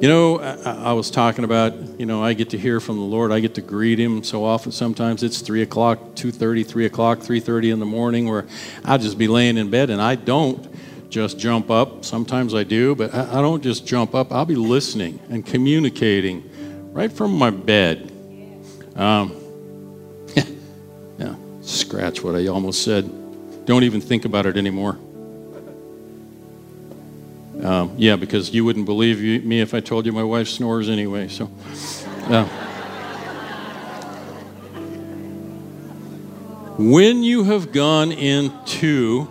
You 0.00 0.08
know, 0.08 0.40
I, 0.40 0.90
I, 0.90 0.92
was 0.94 1.12
talking 1.12 1.44
about, 1.44 2.00
you 2.00 2.06
know, 2.06 2.24
I 2.24 2.32
get 2.32 2.50
to 2.50 2.58
hear 2.58 2.80
from 2.80 2.96
the 2.96 3.04
Lord. 3.04 3.30
I 3.30 3.38
get 3.38 3.54
to 3.54 3.60
greet 3.60 4.00
Him 4.00 4.24
so 4.24 4.44
often. 4.44 4.72
Sometimes 4.72 5.22
it's 5.22 5.40
3 5.42 5.62
o'clock, 5.62 6.00
2.30, 6.16 6.66
3 6.66 6.86
o'clock, 6.86 7.20
3.30 7.20 7.72
in 7.72 7.78
the 7.78 7.86
morning 7.86 8.28
where 8.28 8.44
I'll 8.84 8.98
just 8.98 9.16
be 9.16 9.28
laying 9.28 9.58
in 9.58 9.70
bed 9.70 9.90
and 9.90 10.02
I 10.02 10.16
don't 10.16 10.68
just 11.08 11.38
jump 11.38 11.70
up. 11.70 12.04
Sometimes 12.04 12.52
I 12.52 12.64
do, 12.64 12.96
but 12.96 13.14
I, 13.14 13.38
I 13.38 13.42
don't 13.42 13.62
just 13.62 13.86
jump 13.86 14.12
up. 14.12 14.32
I'll 14.32 14.44
be 14.44 14.56
listening 14.56 15.20
and 15.30 15.46
communicating 15.46 16.50
right 16.92 17.12
from 17.12 17.38
my 17.38 17.50
bed. 17.50 18.11
Um, 18.96 19.36
yeah, 21.18 21.34
scratch 21.62 22.22
what 22.22 22.34
I 22.34 22.46
almost 22.46 22.82
said. 22.82 23.10
Don't 23.64 23.84
even 23.84 24.00
think 24.00 24.24
about 24.24 24.46
it 24.46 24.56
anymore. 24.56 24.98
Um, 27.62 27.94
yeah, 27.96 28.16
because 28.16 28.52
you 28.52 28.64
wouldn't 28.64 28.86
believe 28.86 29.20
you, 29.20 29.40
me 29.40 29.60
if 29.60 29.72
I 29.72 29.80
told 29.80 30.04
you 30.04 30.12
my 30.12 30.24
wife 30.24 30.48
snores 30.48 30.88
anyway. 30.88 31.28
So, 31.28 31.48
uh, 32.24 32.44
when 36.76 37.22
you 37.22 37.44
have 37.44 37.70
gone 37.70 38.10
into, 38.10 39.28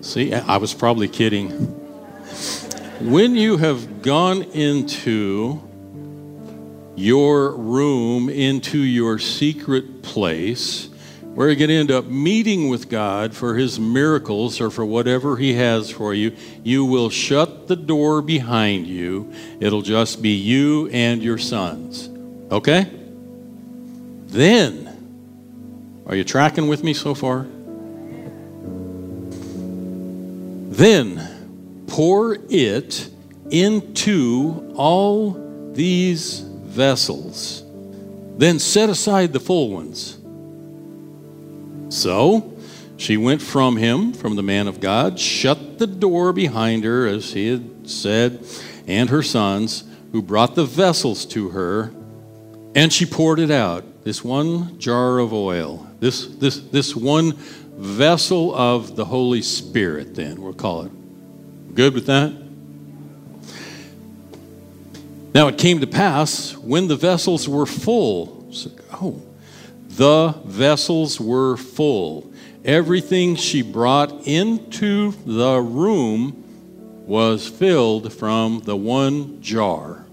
see, 0.00 0.32
I 0.32 0.56
was 0.56 0.72
probably 0.72 1.08
kidding. 1.08 1.50
When 3.00 3.36
you 3.36 3.58
have 3.58 4.00
gone 4.00 4.42
into 4.42 5.60
your 6.98 7.52
room, 7.56 8.28
into 8.28 8.78
your 8.78 9.18
secret 9.20 10.02
place, 10.02 10.88
where 11.34 11.46
you're 11.46 11.56
going 11.56 11.68
to 11.68 11.76
end 11.76 11.92
up 11.92 12.06
meeting 12.06 12.68
with 12.68 12.88
God 12.88 13.32
for 13.32 13.54
his 13.54 13.78
miracles 13.78 14.60
or 14.60 14.70
for 14.70 14.84
whatever 14.84 15.36
he 15.36 15.54
has 15.54 15.88
for 15.88 16.12
you, 16.12 16.34
you 16.64 16.84
will 16.84 17.10
shut 17.10 17.68
the 17.68 17.76
door 17.76 18.20
behind 18.20 18.88
you. 18.88 19.32
It'll 19.60 19.82
just 19.82 20.20
be 20.20 20.30
you 20.30 20.88
and 20.88 21.22
your 21.22 21.38
sons. 21.38 22.10
Okay? 22.50 22.90
Then, 24.26 24.84
are 26.06 26.16
you 26.16 26.24
tracking 26.24 26.66
with 26.66 26.82
me 26.82 26.92
so 26.92 27.14
far? 27.14 27.46
Then, 30.70 31.84
pour 31.86 32.38
it 32.50 33.08
into 33.50 34.74
all 34.76 35.72
these 35.72 36.47
vessels. 36.68 37.64
Then 38.36 38.58
set 38.58 38.88
aside 38.88 39.32
the 39.32 39.40
full 39.40 39.70
ones 39.70 40.18
so 41.88 42.54
she 42.96 43.16
went 43.16 43.40
from 43.42 43.76
him, 43.76 44.12
from 44.12 44.36
the 44.36 44.42
man 44.42 44.68
of 44.68 44.80
God, 44.80 45.18
shut 45.18 45.78
the 45.78 45.86
door 45.86 46.32
behind 46.32 46.84
her, 46.84 47.06
as 47.06 47.32
he 47.32 47.48
had 47.48 47.88
said, 47.88 48.44
and 48.86 49.08
her 49.10 49.22
sons, 49.22 49.84
who 50.12 50.22
brought 50.22 50.54
the 50.54 50.64
vessels 50.64 51.24
to 51.26 51.50
her, 51.50 51.92
and 52.74 52.92
she 52.92 53.06
poured 53.06 53.38
it 53.38 53.50
out. 53.50 53.84
This 54.04 54.24
one 54.24 54.78
jar 54.78 55.18
of 55.18 55.32
oil, 55.32 55.86
this, 56.00 56.26
this, 56.26 56.60
this 56.60 56.96
one 56.96 57.32
vessel 57.76 58.54
of 58.54 58.96
the 58.96 59.04
Holy 59.04 59.42
Spirit, 59.42 60.14
then 60.14 60.40
we'll 60.40 60.54
call 60.54 60.82
it. 60.82 61.74
Good 61.74 61.94
with 61.94 62.06
that? 62.06 62.32
Now 65.38 65.46
it 65.46 65.56
came 65.56 65.78
to 65.82 65.86
pass 65.86 66.56
when 66.56 66.88
the 66.88 66.96
vessels 66.96 67.48
were 67.48 67.64
full. 67.64 68.48
So, 68.50 68.72
oh, 68.94 69.22
the 69.86 70.34
vessels 70.44 71.20
were 71.20 71.56
full. 71.56 72.32
Everything 72.64 73.36
she 73.36 73.62
brought 73.62 74.26
into 74.26 75.12
the 75.24 75.60
room 75.60 76.42
was 77.06 77.46
filled 77.46 78.12
from 78.12 78.62
the 78.64 78.74
one 78.74 79.40
jar. 79.40 80.04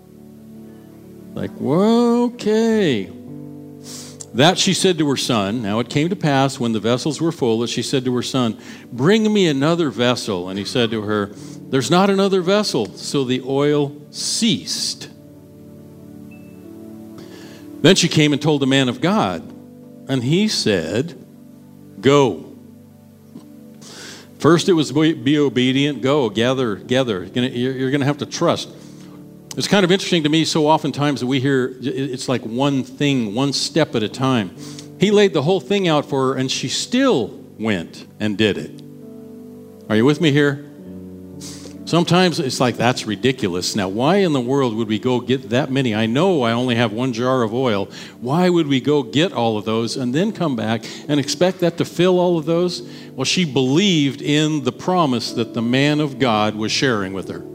Like, 1.34 1.50
whoa, 1.54 2.26
okay. 2.26 3.06
That 4.36 4.60
she 4.60 4.76
said 4.76 5.00
to 5.00 5.10
her 5.10 5.18
son. 5.18 5.64
Now 5.64 5.80
it 5.80 5.90
came 5.90 6.10
to 6.10 6.16
pass 6.16 6.60
when 6.60 6.72
the 6.72 6.80
vessels 6.80 7.20
were 7.20 7.32
full 7.32 7.62
that 7.62 7.72
she 7.72 7.82
said 7.82 8.06
to 8.06 8.16
her 8.16 8.22
son, 8.22 8.62
Bring 8.92 9.34
me 9.34 9.48
another 9.48 9.90
vessel. 9.90 10.50
And 10.50 10.60
he 10.60 10.66
said 10.66 10.92
to 10.92 11.02
her, 11.02 11.32
There's 11.34 11.90
not 11.90 12.12
another 12.12 12.42
vessel. 12.42 12.86
So 12.94 13.24
the 13.24 13.42
oil 13.42 14.00
ceased. 14.12 15.10
Then 17.86 17.96
she 17.96 18.08
came 18.08 18.34
and 18.34 18.42
told 18.42 18.64
the 18.64 18.66
man 18.66 18.90
of 18.90 19.00
God. 19.00 19.44
And 20.10 20.24
he 20.24 20.48
said, 20.48 21.24
Go. 22.02 22.52
First, 24.40 24.70
it 24.70 24.74
was 24.74 24.92
be 24.92 25.38
obedient, 25.38 26.02
go, 26.02 26.32
gather, 26.32 26.78
gather. 26.78 27.26
You're 27.26 27.92
going 27.92 28.00
to 28.00 28.08
have 28.08 28.18
to 28.18 28.26
trust. 28.26 28.72
It's 29.56 29.68
kind 29.68 29.84
of 29.84 29.92
interesting 29.92 30.24
to 30.24 30.30
me, 30.30 30.46
so 30.46 30.66
oftentimes 30.66 31.24
we 31.24 31.40
hear 31.40 31.76
it's 31.80 32.28
like 32.28 32.42
one 32.42 32.84
thing, 32.84 33.36
one 33.36 33.54
step 33.54 33.94
at 33.94 34.02
a 34.02 34.10
time. 34.10 34.56
He 35.00 35.12
laid 35.12 35.34
the 35.34 35.44
whole 35.44 35.60
thing 35.60 35.88
out 35.88 36.10
for 36.10 36.34
her, 36.34 36.40
and 36.40 36.52
she 36.52 36.70
still 36.70 37.40
went 37.60 38.08
and 38.20 38.36
did 38.36 38.58
it. 38.58 38.82
Are 39.92 39.96
you 39.96 40.06
with 40.06 40.22
me 40.22 40.32
here? 40.32 40.65
Sometimes 41.86 42.40
it's 42.40 42.60
like, 42.60 42.78
that's 42.78 43.06
ridiculous. 43.06 43.76
Now, 43.76 43.88
why 43.88 44.18
in 44.18 44.34
the 44.34 44.42
world 44.42 44.76
would 44.76 44.88
we 44.88 44.98
go 44.98 45.20
get 45.20 45.50
that 45.52 45.72
many? 45.72 45.94
I 45.94 46.08
know 46.08 46.42
I 46.42 46.52
only 46.52 46.74
have 46.76 46.92
one 46.92 47.14
jar 47.14 47.44
of 47.44 47.54
oil. 47.54 47.90
Why 48.20 48.50
would 48.50 48.66
we 48.66 48.82
go 48.82 49.04
get 49.04 49.32
all 49.32 49.56
of 49.56 49.66
those 49.66 49.96
and 49.96 50.14
then 50.14 50.32
come 50.32 50.56
back 50.56 50.84
and 51.08 51.20
expect 51.20 51.60
that 51.60 51.78
to 51.78 51.86
fill 51.86 52.20
all 52.20 52.40
of 52.40 52.46
those? 52.46 52.82
Well, 53.12 53.24
she 53.26 53.46
believed 53.46 54.24
in 54.24 54.64
the 54.64 54.72
promise 54.72 55.34
that 55.34 55.54
the 55.54 55.62
man 55.62 56.00
of 56.00 56.18
God 56.18 56.56
was 56.56 56.72
sharing 56.72 57.14
with 57.14 57.30
her. 57.30 57.46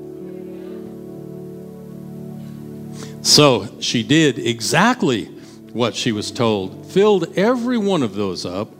So 3.23 3.81
she 3.81 4.05
did 4.05 4.39
exactly 4.39 5.25
what 5.73 5.97
she 5.97 6.13
was 6.13 6.31
told, 6.31 6.87
filled 6.87 7.37
every 7.37 7.79
one 7.79 8.05
of 8.05 8.15
those 8.15 8.47
up, 8.47 8.71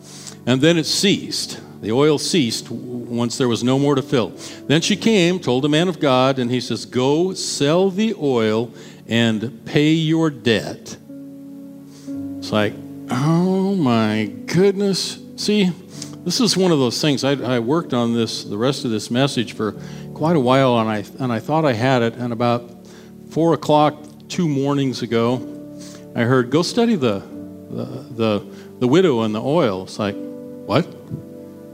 and 0.47 0.61
then 0.61 0.79
it 0.79 0.87
ceased. 0.87 1.61
The 1.81 1.93
oil 1.93 2.19
ceased 2.19 2.71
once 2.71 3.39
there 3.39 3.49
was 3.49 3.65
no 3.65 3.79
more 3.79 3.95
to 3.95 4.03
fill. 4.03 4.33
Then 4.67 4.83
she 4.83 4.97
came, 4.97 5.41
told 5.41 5.65
the 5.65 5.69
man 5.69 5.89
of 5.89 5.99
God, 5.99 6.39
and 6.39 6.51
he 6.51 6.61
says, 6.61 6.85
Go 6.85 7.33
sell 7.33 7.91
the 7.91 8.15
oil 8.21 8.73
and 9.09 9.65
pay 9.65 9.91
your 9.91 10.31
debt. 10.31 10.97
It's 12.39 12.53
like, 12.53 12.75
oh 13.11 13.75
my 13.75 14.33
goodness. 14.47 15.19
See, 15.37 15.71
this 16.25 16.41
is 16.41 16.57
one 16.57 16.71
of 16.71 16.79
those 16.79 17.01
things. 17.01 17.25
I, 17.25 17.33
I 17.33 17.59
worked 17.59 17.93
on 17.93 18.15
this, 18.15 18.45
the 18.45 18.59
rest 18.59 18.85
of 18.85 18.91
this 18.91 19.11
message 19.11 19.55
for 19.55 19.73
quite 20.15 20.37
a 20.37 20.41
while, 20.41 20.79
and 20.79 20.89
I, 20.89 21.05
and 21.19 21.33
I 21.33 21.41
thought 21.41 21.65
I 21.65 21.73
had 21.73 22.03
it. 22.03 22.15
And 22.15 22.33
about 22.33 22.71
four 23.31 23.55
o'clock, 23.55 23.97
two 24.29 24.49
mornings 24.49 25.03
ago, 25.03 25.47
I 26.15 26.23
heard, 26.23 26.51
Go 26.51 26.63
study 26.63 26.95
the, 26.95 27.21
the, 27.71 27.85
the, 28.15 28.47
the 28.79 28.87
widow 28.87 29.23
and 29.23 29.35
the 29.35 29.43
oil. 29.43 29.85
It's 29.85 29.99
like, 29.99 30.15
what? 30.67 30.87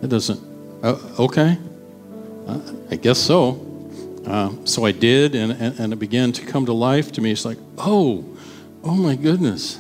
It 0.03 0.09
doesn't, 0.09 0.41
uh, 0.83 0.99
okay, 1.19 1.59
uh, 2.47 2.61
I 2.91 2.97
guess 2.97 3.19
so. 3.19 3.63
Uh, 4.27 4.51
so 4.65 4.85
I 4.85 4.93
did, 4.93 5.35
and, 5.35 5.53
and, 5.53 5.79
and, 5.79 5.93
it 5.93 5.97
began 5.97 6.33
to 6.33 6.45
come 6.45 6.67
to 6.67 6.73
life 6.73 7.13
to 7.13 7.21
me. 7.21 7.31
It's 7.31 7.45
like, 7.45 7.59
oh, 7.79 8.25
oh 8.83 8.95
my 8.95 9.15
goodness. 9.15 9.79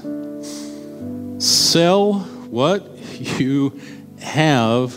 Sell 1.44 2.20
what 2.50 2.86
you 3.40 3.80
have 4.20 4.94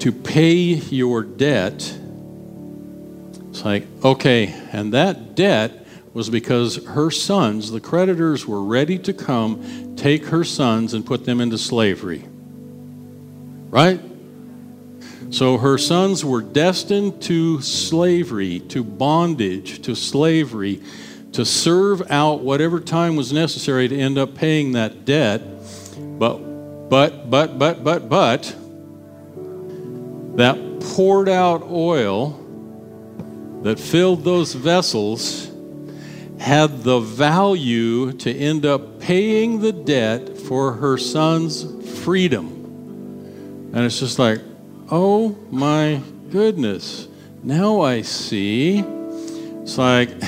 to 0.00 0.12
pay 0.12 0.52
your 0.52 1.22
debt. 1.22 1.98
It's 3.48 3.64
like, 3.64 3.86
okay, 4.04 4.54
and 4.70 4.92
that 4.92 5.34
debt 5.34 5.86
was 6.12 6.28
because 6.28 6.84
her 6.84 7.10
sons, 7.10 7.70
the 7.70 7.80
creditors, 7.80 8.46
were 8.46 8.62
ready 8.62 8.98
to 8.98 9.14
come, 9.14 9.96
take 9.96 10.26
her 10.26 10.44
sons, 10.44 10.92
and 10.92 11.06
put 11.06 11.24
them 11.24 11.40
into 11.40 11.56
slavery. 11.56 12.26
Right? 13.70 14.00
So 15.30 15.58
her 15.58 15.76
sons 15.76 16.24
were 16.24 16.40
destined 16.40 17.20
to 17.22 17.60
slavery, 17.60 18.60
to 18.60 18.84
bondage, 18.84 19.82
to 19.82 19.94
slavery, 19.94 20.80
to 21.32 21.44
serve 21.44 22.10
out 22.10 22.40
whatever 22.40 22.80
time 22.80 23.16
was 23.16 23.32
necessary 23.32 23.88
to 23.88 23.98
end 23.98 24.18
up 24.18 24.34
paying 24.34 24.72
that 24.72 25.04
debt. 25.04 25.42
But, 26.18 26.88
but, 26.88 27.28
but, 27.28 27.58
but, 27.58 27.82
but, 27.84 28.08
but, 28.08 28.56
that 30.36 30.80
poured 30.94 31.28
out 31.28 31.62
oil 31.70 32.42
that 33.62 33.80
filled 33.80 34.22
those 34.22 34.54
vessels 34.54 35.50
had 36.38 36.82
the 36.84 37.00
value 37.00 38.12
to 38.12 38.32
end 38.32 38.64
up 38.64 39.00
paying 39.00 39.60
the 39.60 39.72
debt 39.72 40.38
for 40.38 40.74
her 40.74 40.96
son's 40.96 41.64
freedom. 42.00 42.55
And 43.76 43.84
it's 43.84 44.00
just 44.00 44.18
like, 44.18 44.40
oh 44.90 45.36
my 45.50 46.00
goodness. 46.30 47.08
Now 47.42 47.82
I 47.82 48.00
see. 48.00 48.78
It's 48.78 49.76
like 49.76 50.18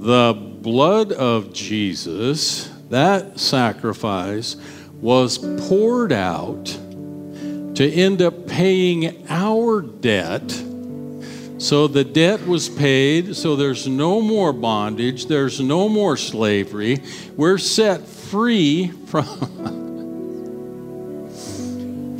the 0.00 0.34
blood 0.34 1.12
of 1.12 1.52
Jesus, 1.52 2.72
that 2.90 3.38
sacrifice, 3.38 4.56
was 5.00 5.38
poured 5.68 6.10
out 6.10 6.64
to 7.76 7.88
end 7.88 8.20
up 8.20 8.48
paying 8.48 9.28
our 9.28 9.80
debt. 9.80 10.50
So 11.58 11.86
the 11.86 12.02
debt 12.02 12.44
was 12.48 12.68
paid, 12.68 13.36
so 13.36 13.54
there's 13.54 13.86
no 13.86 14.20
more 14.20 14.52
bondage, 14.52 15.26
there's 15.26 15.60
no 15.60 15.88
more 15.88 16.16
slavery. 16.16 16.98
We're 17.36 17.58
set 17.58 18.08
free 18.08 18.88
from. 19.06 19.81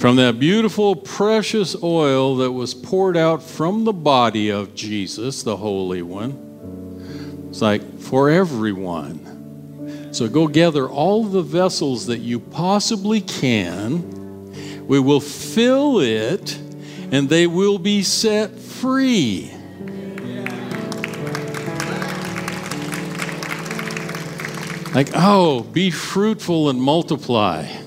From 0.03 0.17
that 0.17 0.41
beautiful, 0.41 0.97
precious 0.97 1.81
oil 1.81 2.38
that 2.38 2.51
was 2.51 2.75
poured 2.75 3.17
out 3.17 3.41
from 3.41 3.85
the 3.85 3.93
body 3.93 4.51
of 4.51 4.75
Jesus, 4.75 5.45
the 5.45 5.57
Holy 5.57 6.03
One. 6.03 7.47
It's 7.49 7.62
like 7.62 8.01
for 8.01 8.29
everyone. 8.29 10.09
So 10.12 10.29
go 10.29 10.49
gather 10.49 10.88
all 10.88 11.23
the 11.23 11.41
vessels 11.41 12.07
that 12.07 12.19
you 12.19 12.41
possibly 12.41 13.21
can. 13.21 14.88
We 14.88 14.99
will 14.99 15.21
fill 15.21 16.01
it, 16.01 16.59
and 17.12 17.29
they 17.29 17.47
will 17.47 17.79
be 17.79 18.03
set 18.03 18.59
free. 18.59 19.53
Like, 24.93 25.11
oh, 25.15 25.62
be 25.73 25.93
fruitful 25.93 26.71
and 26.71 26.83
multiply. 26.83 27.82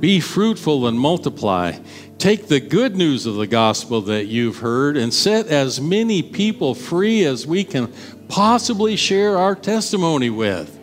Be 0.00 0.20
fruitful 0.20 0.86
and 0.86 0.98
multiply. 0.98 1.78
Take 2.18 2.48
the 2.48 2.60
good 2.60 2.96
news 2.96 3.26
of 3.26 3.36
the 3.36 3.46
gospel 3.46 4.00
that 4.02 4.26
you've 4.26 4.58
heard 4.58 4.96
and 4.96 5.12
set 5.14 5.46
as 5.46 5.80
many 5.80 6.22
people 6.22 6.74
free 6.74 7.24
as 7.24 7.46
we 7.46 7.64
can 7.64 7.92
possibly 8.28 8.96
share 8.96 9.38
our 9.38 9.54
testimony 9.54 10.30
with. 10.30 10.74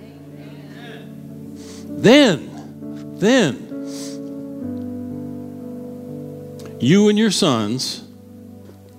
Then, 2.01 3.15
then, 3.17 3.65
you 6.79 7.09
and 7.09 7.17
your 7.17 7.31
sons 7.31 8.03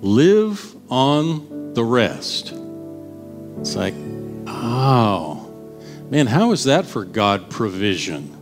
live 0.01 0.75
on 0.91 1.73
the 1.73 1.83
rest. 1.83 2.53
It's 3.59 3.75
like, 3.75 3.93
oh, 4.47 5.51
man, 6.09 6.27
how 6.27 6.51
is 6.51 6.65
that 6.65 6.85
for 6.85 7.05
God 7.05 7.49
provision? 7.49 8.36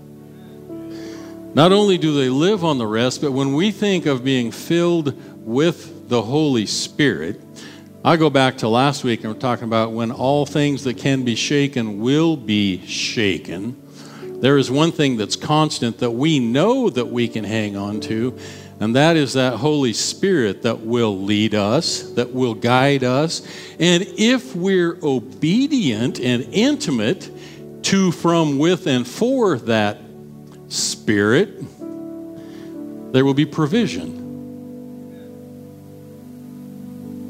Not 1.55 1.71
only 1.71 1.97
do 1.97 2.13
they 2.13 2.27
live 2.27 2.65
on 2.65 2.79
the 2.79 2.85
rest, 2.85 3.21
but 3.21 3.31
when 3.31 3.53
we 3.53 3.71
think 3.71 4.05
of 4.05 4.25
being 4.25 4.51
filled 4.51 5.15
with 5.39 6.09
the 6.09 6.21
Holy 6.21 6.65
Spirit, 6.65 7.39
I 8.03 8.17
go 8.17 8.29
back 8.29 8.57
to 8.57 8.67
last 8.67 9.05
week 9.05 9.23
and 9.23 9.33
we're 9.33 9.39
talking 9.39 9.63
about 9.63 9.93
when 9.93 10.11
all 10.11 10.45
things 10.45 10.83
that 10.83 10.97
can 10.97 11.23
be 11.23 11.35
shaken 11.35 12.01
will 12.01 12.35
be 12.35 12.85
shaken. 12.85 13.81
There 14.41 14.57
is 14.57 14.69
one 14.69 14.91
thing 14.91 15.15
that's 15.15 15.37
constant 15.37 15.99
that 15.99 16.11
we 16.11 16.39
know 16.39 16.89
that 16.89 17.05
we 17.05 17.29
can 17.29 17.45
hang 17.45 17.77
on 17.77 18.01
to, 18.01 18.37
and 18.81 18.93
that 18.97 19.15
is 19.15 19.31
that 19.33 19.55
Holy 19.55 19.93
Spirit 19.93 20.63
that 20.63 20.81
will 20.81 21.17
lead 21.17 21.55
us, 21.55 22.01
that 22.15 22.33
will 22.33 22.53
guide 22.53 23.05
us. 23.05 23.47
And 23.79 24.03
if 24.17 24.53
we're 24.57 24.97
obedient 25.01 26.19
and 26.19 26.43
intimate 26.51 27.31
to, 27.83 28.11
from, 28.11 28.57
with, 28.57 28.87
and 28.87 29.07
for 29.07 29.57
that 29.59 30.04
Spirit, 30.75 31.49
there 33.13 33.23
will 33.25 33.33
be 33.33 33.45
provision. 33.45 34.25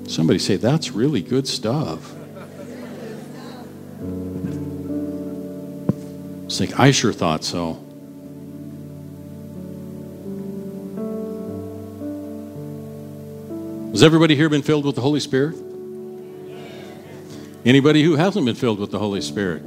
Somebody 0.07 0.39
say, 0.39 0.55
That's 0.55 0.91
really 0.91 1.21
good 1.21 1.47
stuff. 1.47 2.13
It's 6.45 6.59
like, 6.59 6.79
I 6.79 6.91
sure 6.91 7.11
thought 7.11 7.43
so. 7.43 7.81
Has 13.91 14.03
everybody 14.03 14.35
here 14.35 14.49
been 14.49 14.61
filled 14.61 14.85
with 14.85 14.95
the 14.95 15.01
Holy 15.01 15.19
Spirit? 15.19 15.55
Anybody 17.65 18.03
who 18.03 18.15
hasn't 18.15 18.45
been 18.45 18.55
filled 18.55 18.79
with 18.79 18.91
the 18.91 18.99
Holy 18.99 19.21
Spirit? 19.21 19.63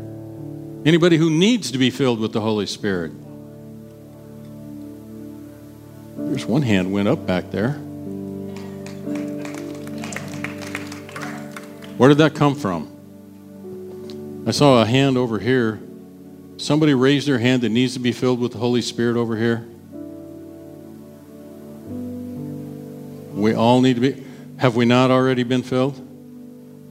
Anybody 0.86 1.16
who 1.16 1.30
needs 1.30 1.70
to 1.72 1.78
be 1.78 1.90
filled 1.90 2.20
with 2.20 2.32
the 2.32 2.40
Holy 2.40 2.66
Spirit? 2.66 3.12
There's 6.18 6.44
one 6.44 6.62
hand 6.62 6.92
went 6.92 7.08
up 7.08 7.26
back 7.26 7.50
there. 7.50 7.72
Where 11.96 12.08
did 12.08 12.18
that 12.18 12.34
come 12.34 12.54
from? 12.54 12.94
I 14.46 14.50
saw 14.50 14.82
a 14.82 14.86
hand 14.86 15.16
over 15.16 15.38
here. 15.38 15.80
Somebody 16.56 16.94
raised 16.94 17.28
their 17.28 17.38
hand 17.38 17.62
that 17.62 17.68
needs 17.68 17.94
to 17.94 18.00
be 18.00 18.12
filled 18.12 18.40
with 18.40 18.52
the 18.52 18.58
Holy 18.58 18.82
Spirit 18.82 19.16
over 19.16 19.36
here. 19.36 19.66
We 23.34 23.54
all 23.54 23.80
need 23.80 23.94
to 23.94 24.00
be. 24.00 24.24
Have 24.58 24.74
we 24.74 24.84
not 24.84 25.10
already 25.10 25.44
been 25.44 25.62
filled? 25.62 26.04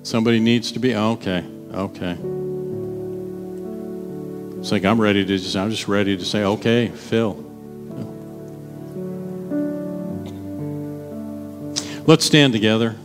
Somebody 0.03 0.39
needs 0.39 0.71
to 0.71 0.79
be. 0.79 0.95
Okay, 0.95 1.43
okay. 1.73 2.17
It's 4.59 4.71
like 4.71 4.85
I'm 4.85 4.99
ready 4.99 5.25
to 5.25 5.37
just. 5.37 5.55
I'm 5.55 5.69
just 5.69 5.87
ready 5.87 6.17
to 6.17 6.25
say, 6.25 6.43
okay, 6.43 6.87
fill. 6.87 7.46
Let's 12.07 12.23
stand 12.23 12.53
together. 12.53 12.95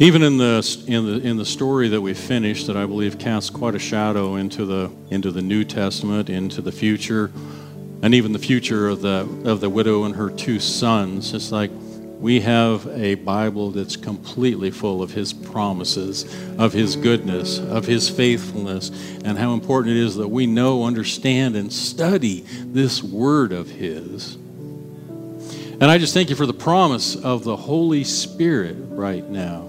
Even 0.00 0.24
in 0.24 0.38
the, 0.38 0.84
in 0.88 1.06
the, 1.06 1.20
in 1.24 1.36
the 1.36 1.44
story 1.44 1.86
that 1.90 2.00
we 2.00 2.14
finished, 2.14 2.66
that 2.66 2.76
I 2.76 2.84
believe 2.84 3.20
casts 3.20 3.48
quite 3.48 3.76
a 3.76 3.78
shadow 3.78 4.34
into 4.34 4.66
the, 4.66 4.90
into 5.10 5.30
the 5.30 5.40
New 5.40 5.62
Testament, 5.62 6.28
into 6.28 6.60
the 6.60 6.72
future, 6.72 7.30
and 8.02 8.12
even 8.12 8.32
the 8.32 8.40
future 8.40 8.88
of 8.88 9.02
the, 9.02 9.20
of 9.44 9.60
the 9.60 9.70
widow 9.70 10.02
and 10.02 10.16
her 10.16 10.30
two 10.30 10.58
sons, 10.58 11.32
it's 11.32 11.52
like 11.52 11.70
we 12.24 12.40
have 12.40 12.86
a 12.86 13.16
Bible 13.16 13.70
that's 13.70 13.96
completely 13.96 14.70
full 14.70 15.02
of 15.02 15.10
His 15.10 15.34
promises, 15.34 16.24
of 16.58 16.72
His 16.72 16.96
goodness, 16.96 17.58
of 17.58 17.84
His 17.84 18.08
faithfulness, 18.08 18.88
and 19.26 19.36
how 19.36 19.52
important 19.52 19.94
it 19.94 20.00
is 20.00 20.16
that 20.16 20.28
we 20.28 20.46
know, 20.46 20.84
understand, 20.84 21.54
and 21.54 21.70
study 21.70 22.40
this 22.62 23.02
Word 23.02 23.52
of 23.52 23.68
His. 23.68 24.36
And 24.36 25.84
I 25.84 25.98
just 25.98 26.14
thank 26.14 26.30
you 26.30 26.34
for 26.34 26.46
the 26.46 26.54
promise 26.54 27.14
of 27.14 27.44
the 27.44 27.56
Holy 27.56 28.04
Spirit 28.04 28.78
right 28.78 29.28
now. 29.28 29.68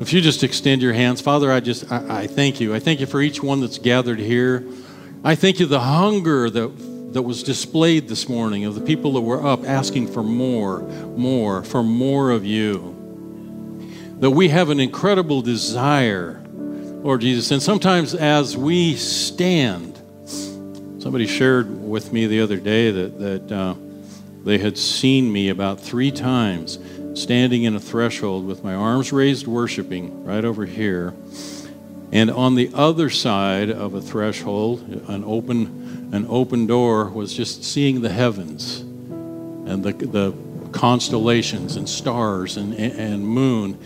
If 0.00 0.14
you 0.14 0.22
just 0.22 0.42
extend 0.42 0.80
your 0.80 0.94
hands, 0.94 1.20
Father, 1.20 1.52
I 1.52 1.60
just 1.60 1.92
I, 1.92 2.22
I 2.22 2.26
thank 2.28 2.62
you. 2.62 2.74
I 2.74 2.78
thank 2.78 2.98
you 2.98 3.06
for 3.06 3.20
each 3.20 3.42
one 3.42 3.60
that's 3.60 3.76
gathered 3.76 4.20
here. 4.20 4.64
I 5.22 5.34
thank 5.34 5.60
you 5.60 5.66
the 5.66 5.80
hunger 5.80 6.48
that 6.48 6.91
that 7.12 7.22
was 7.22 7.42
displayed 7.42 8.08
this 8.08 8.28
morning 8.28 8.64
of 8.64 8.74
the 8.74 8.80
people 8.80 9.12
that 9.12 9.20
were 9.20 9.46
up 9.46 9.64
asking 9.64 10.08
for 10.08 10.22
more, 10.22 10.80
more, 10.80 11.62
for 11.62 11.82
more 11.82 12.30
of 12.30 12.44
you. 12.44 12.96
That 14.20 14.30
we 14.30 14.48
have 14.48 14.70
an 14.70 14.80
incredible 14.80 15.42
desire, 15.42 16.42
Lord 16.46 17.20
Jesus. 17.20 17.50
And 17.50 17.62
sometimes 17.62 18.14
as 18.14 18.56
we 18.56 18.96
stand, 18.96 20.00
somebody 21.02 21.26
shared 21.26 21.68
with 21.82 22.12
me 22.12 22.26
the 22.26 22.40
other 22.40 22.56
day 22.56 22.90
that, 22.90 23.18
that 23.18 23.52
uh, 23.52 23.74
they 24.44 24.58
had 24.58 24.78
seen 24.78 25.30
me 25.30 25.50
about 25.50 25.80
three 25.80 26.10
times 26.10 26.78
standing 27.14 27.64
in 27.64 27.74
a 27.74 27.80
threshold 27.80 28.46
with 28.46 28.64
my 28.64 28.74
arms 28.74 29.12
raised, 29.12 29.46
worshiping 29.46 30.24
right 30.24 30.44
over 30.44 30.64
here. 30.64 31.12
And 32.10 32.30
on 32.30 32.54
the 32.54 32.70
other 32.74 33.10
side 33.10 33.70
of 33.70 33.94
a 33.94 34.00
threshold, 34.00 34.82
an 35.08 35.24
open 35.24 35.81
an 36.12 36.26
open 36.28 36.66
door 36.66 37.06
was 37.06 37.34
just 37.34 37.64
seeing 37.64 38.02
the 38.02 38.10
heavens 38.10 38.80
and 38.80 39.82
the, 39.82 39.92
the 39.92 40.34
constellations 40.72 41.76
and 41.76 41.88
stars 41.88 42.56
and, 42.56 42.74
and 42.74 43.26
moon. 43.26 43.78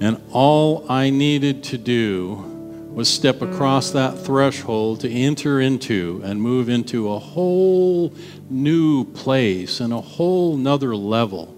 And 0.00 0.20
all 0.32 0.90
I 0.90 1.10
needed 1.10 1.64
to 1.64 1.78
do 1.78 2.44
was 2.92 3.08
step 3.08 3.42
across 3.42 3.92
that 3.92 4.18
threshold 4.18 5.00
to 5.00 5.10
enter 5.10 5.60
into 5.60 6.20
and 6.24 6.42
move 6.42 6.68
into 6.68 7.12
a 7.12 7.18
whole 7.18 8.12
new 8.50 9.04
place 9.04 9.78
and 9.78 9.92
a 9.92 10.00
whole 10.00 10.56
nother 10.56 10.96
level. 10.96 11.54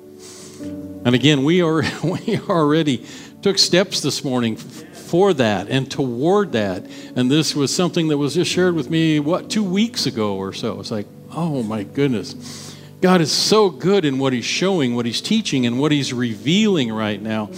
And 1.04 1.14
again, 1.14 1.44
we 1.44 1.62
are 1.62 1.82
we 2.04 2.38
already 2.40 3.06
took 3.42 3.58
steps 3.58 4.00
this 4.00 4.22
morning 4.22 4.56
for 4.56 5.32
that 5.34 5.68
and 5.68 5.90
toward 5.90 6.52
that. 6.52 6.84
And 7.16 7.30
this 7.30 7.54
was 7.54 7.74
something 7.74 8.08
that 8.08 8.18
was 8.18 8.34
just 8.34 8.50
shared 8.50 8.74
with 8.74 8.90
me, 8.90 9.20
what, 9.20 9.50
two 9.50 9.64
weeks 9.64 10.06
ago 10.06 10.36
or 10.36 10.52
so. 10.52 10.78
It's 10.80 10.90
like, 10.90 11.06
oh 11.32 11.62
my 11.62 11.82
goodness. 11.82 12.76
God 13.00 13.20
is 13.20 13.32
so 13.32 13.70
good 13.70 14.04
in 14.04 14.18
what 14.18 14.32
He's 14.32 14.44
showing, 14.44 14.94
what 14.94 15.06
He's 15.06 15.20
teaching, 15.20 15.64
and 15.66 15.80
what 15.80 15.90
He's 15.90 16.12
revealing 16.12 16.92
right 16.92 17.20
now. 17.20 17.50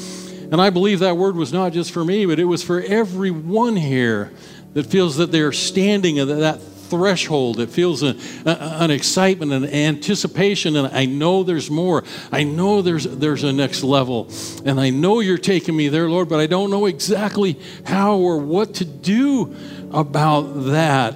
And 0.53 0.61
I 0.61 0.71
believe 0.71 1.01
that 1.01 1.17
word 1.17 1.35
was 1.35 1.53
not 1.53 1.73
just 1.73 1.91
for 1.93 2.05
me, 2.05 2.27
but 2.27 2.39
it 2.39 2.45
was 2.45 2.63
for 2.63 2.81
everyone 2.81 3.75
here 3.75 4.33
that 4.75 4.87
feels 4.87 5.17
that 5.17 5.33
they're 5.33 5.53
standing 5.53 6.19
at 6.19 6.29
that 6.29 6.61
threshold. 6.93 7.59
It 7.59 7.71
feels 7.71 8.03
a, 8.03 8.15
a, 8.45 8.51
an 8.83 8.91
excitement, 8.91 9.51
an 9.51 9.65
anticipation, 9.65 10.77
and 10.77 10.89
I 10.89 11.07
know 11.07 11.43
there's 11.43 11.71
more. 11.71 12.05
I 12.31 12.45
know 12.45 12.83
there's 12.83 13.05
there's 13.05 13.45
a 13.45 13.53
next 13.53 13.83
level, 13.83 14.29
and 14.67 14.79
I 14.79 14.91
know 14.91 15.21
you're 15.21 15.39
taking 15.39 15.75
me 15.75 15.89
there, 15.89 16.11
Lord, 16.11 16.29
but 16.29 16.39
I 16.39 16.47
don't 16.47 16.71
know 16.71 16.85
exactly 16.85 17.59
how 17.87 18.19
or 18.19 18.37
what 18.37 18.75
to 18.75 18.85
do 18.85 19.57
about 19.91 20.43
that. 20.67 21.15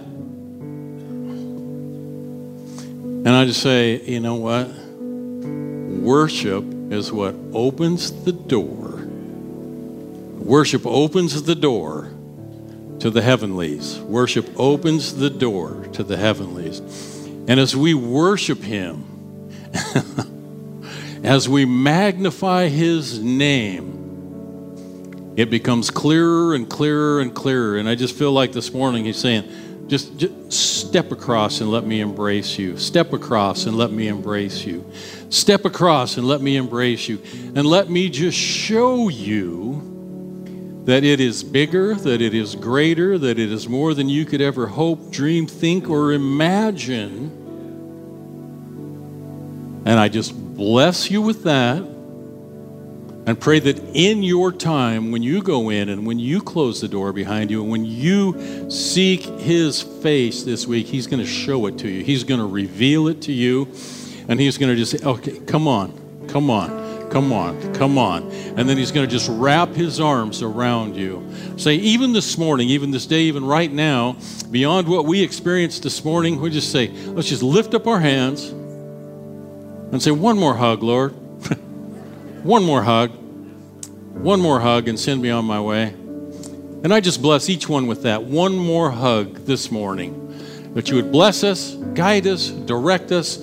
And 3.19 3.29
I 3.29 3.45
just 3.45 3.61
say, 3.61 4.01
you 4.01 4.21
know 4.21 4.37
what? 4.37 4.69
Worship 6.01 6.65
is 6.91 7.13
what 7.13 7.35
opens 7.53 8.25
the 8.25 8.33
door. 8.33 9.07
Worship 10.39 10.87
opens 10.87 11.43
the 11.43 11.55
door 11.55 12.16
to 13.01 13.11
the 13.11 13.23
heavenlies. 13.23 13.99
Worship 14.01 14.49
opens 14.57 15.15
the 15.15 15.31
door 15.31 15.87
to 15.93 16.03
the 16.03 16.17
heavenlies. 16.17 16.81
And 17.49 17.61
as 17.61 17.77
we 17.77 17.95
worship 17.95 18.63
Him, 18.63 19.05
as 21.23 21.49
we 21.49 21.65
magnify 21.65 22.69
His 22.69 23.23
name, 23.23 23.95
it 25.37 25.51
becomes 25.51 25.91
clearer 25.91 26.55
and 26.55 26.69
clearer 26.69 27.21
and 27.21 27.35
clearer. 27.35 27.77
And 27.77 27.89
I 27.89 27.95
just 27.95 28.17
feel 28.17 28.33
like 28.33 28.53
this 28.53 28.73
morning 28.73 29.05
He's 29.05 29.19
saying, 29.19 29.49
just, 29.87 30.17
just 30.19 30.53
step 30.53 31.13
across 31.13 31.61
and 31.61 31.71
let 31.71 31.87
me 31.87 32.01
embrace 32.01 32.59
you. 32.59 32.77
Step 32.77 33.13
across 33.13 33.67
and 33.67 33.77
let 33.77 33.93
me 33.93 34.09
embrace 34.09 34.65
you. 34.65 34.85
Step 35.31 35.65
across 35.65 36.17
and 36.17 36.27
let 36.27 36.41
me 36.41 36.57
embrace 36.57 37.09
you. 37.09 37.23
And 37.55 37.65
let 37.67 37.89
me 37.89 38.09
just 38.09 38.37
show 38.37 39.09
you 39.09 39.96
that 40.87 41.03
it 41.03 41.21
is 41.21 41.43
bigger, 41.43 41.95
that 41.97 42.23
it 42.23 42.33
is 42.33 42.55
greater, 42.55 43.19
that 43.19 43.41
it 43.41 43.51
is 43.51 43.69
more 43.69 43.93
than 43.93 44.09
you 44.09 44.25
could 44.25 44.41
ever 44.41 44.69
hope, 44.69 45.11
dream, 45.11 45.49
think, 45.49 45.91
or 45.91 46.13
imagine. 46.13 47.43
And 49.85 49.99
I 49.99 50.09
just 50.09 50.33
bless 50.57 51.11
you 51.11 51.23
with 51.23 51.43
that 51.43 51.79
and 51.79 53.41
pray 53.41 53.59
that 53.59 53.81
in 53.95 54.23
your 54.23 54.53
time, 54.53 55.11
when 55.11 55.25
you 55.25 55.43
go 55.43 55.71
in 55.71 55.89
and 55.89 56.07
when 56.07 56.21
you 56.21 56.41
close 56.41 56.81
the 56.81 56.87
door 56.87 57.13
behind 57.13 57.51
you 57.51 57.63
and 57.63 57.71
when 57.71 57.85
you 57.85 58.71
seek 58.71 59.25
His 59.41 59.83
face 59.83 60.45
this 60.45 60.69
week, 60.69 60.87
He's 60.87 61.09
going 61.09 61.21
to 61.21 61.29
show 61.29 61.67
it 61.67 61.79
to 61.79 61.89
you. 61.89 62.05
He's 62.05 62.23
going 62.23 62.39
to 62.39 62.47
reveal 62.47 63.09
it 63.09 63.23
to 63.23 63.33
you. 63.33 63.67
And 64.29 64.39
He's 64.39 64.57
going 64.57 64.73
to 64.73 64.77
just 64.77 64.93
say, 64.93 65.05
okay, 65.05 65.41
come 65.41 65.67
on, 65.67 66.29
come 66.29 66.49
on. 66.49 66.86
Come 67.11 67.33
on, 67.33 67.75
come 67.75 67.99
on. 67.99 68.31
And 68.31 68.69
then 68.69 68.77
he's 68.77 68.91
going 68.91 69.07
to 69.07 69.11
just 69.11 69.29
wrap 69.31 69.71
his 69.71 70.01
arms 70.01 70.43
around 70.43 70.97
you. 70.97 71.27
Say, 71.57 71.77
even 71.77 72.13
this 72.13 72.37
morning, 72.37 72.69
even 72.69 72.91
this 72.91 73.07
day, 73.07 73.23
even 73.23 73.45
right 73.45 73.73
now, 73.73 74.17
beyond 74.51 74.89
what 74.89 75.07
we 75.07 75.23
experienced 75.23 75.83
this 75.83 76.05
morning, 76.05 76.41
we 76.41 76.51
just 76.51 76.73
say, 76.73 76.89
let's 76.89 77.29
just 77.29 77.43
lift 77.43 77.75
up 77.75 77.87
our 77.87 78.01
hands 78.01 78.49
and 79.93 80.03
say, 80.03 80.11
one 80.11 80.37
more 80.37 80.55
hug, 80.55 80.83
Lord. 80.83 81.13
one 82.43 82.65
more 82.65 82.83
hug. 82.83 83.13
One 83.13 84.41
more 84.41 84.61
hug 84.61 84.89
and 84.89 84.99
send 84.99 85.23
me 85.23 85.31
on 85.31 85.45
my 85.45 85.61
way. 85.61 85.85
And 85.85 86.93
I 86.93 87.01
just 87.01 87.23
bless 87.23 87.49
each 87.49 87.69
one 87.69 87.87
with 87.87 88.03
that 88.03 88.25
one 88.25 88.57
more 88.57 88.91
hug 88.91 89.37
this 89.47 89.71
morning. 89.71 90.23
That 90.75 90.91
you 90.91 90.97
would 90.97 91.13
bless 91.13 91.45
us, 91.45 91.75
guide 91.95 92.27
us, 92.27 92.51
direct 92.51 93.13
us, 93.13 93.37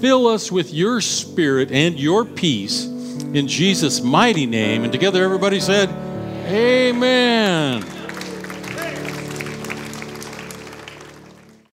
fill 0.00 0.26
us 0.26 0.50
with 0.50 0.72
your 0.72 1.00
spirit 1.00 1.70
and 1.70 1.98
your 1.98 2.24
peace 2.24 2.93
in 3.34 3.48
Jesus' 3.48 4.00
mighty 4.00 4.46
name. 4.46 4.84
And 4.84 4.92
together 4.92 5.24
everybody 5.24 5.60
said, 5.60 5.88
Amen. 6.46 7.93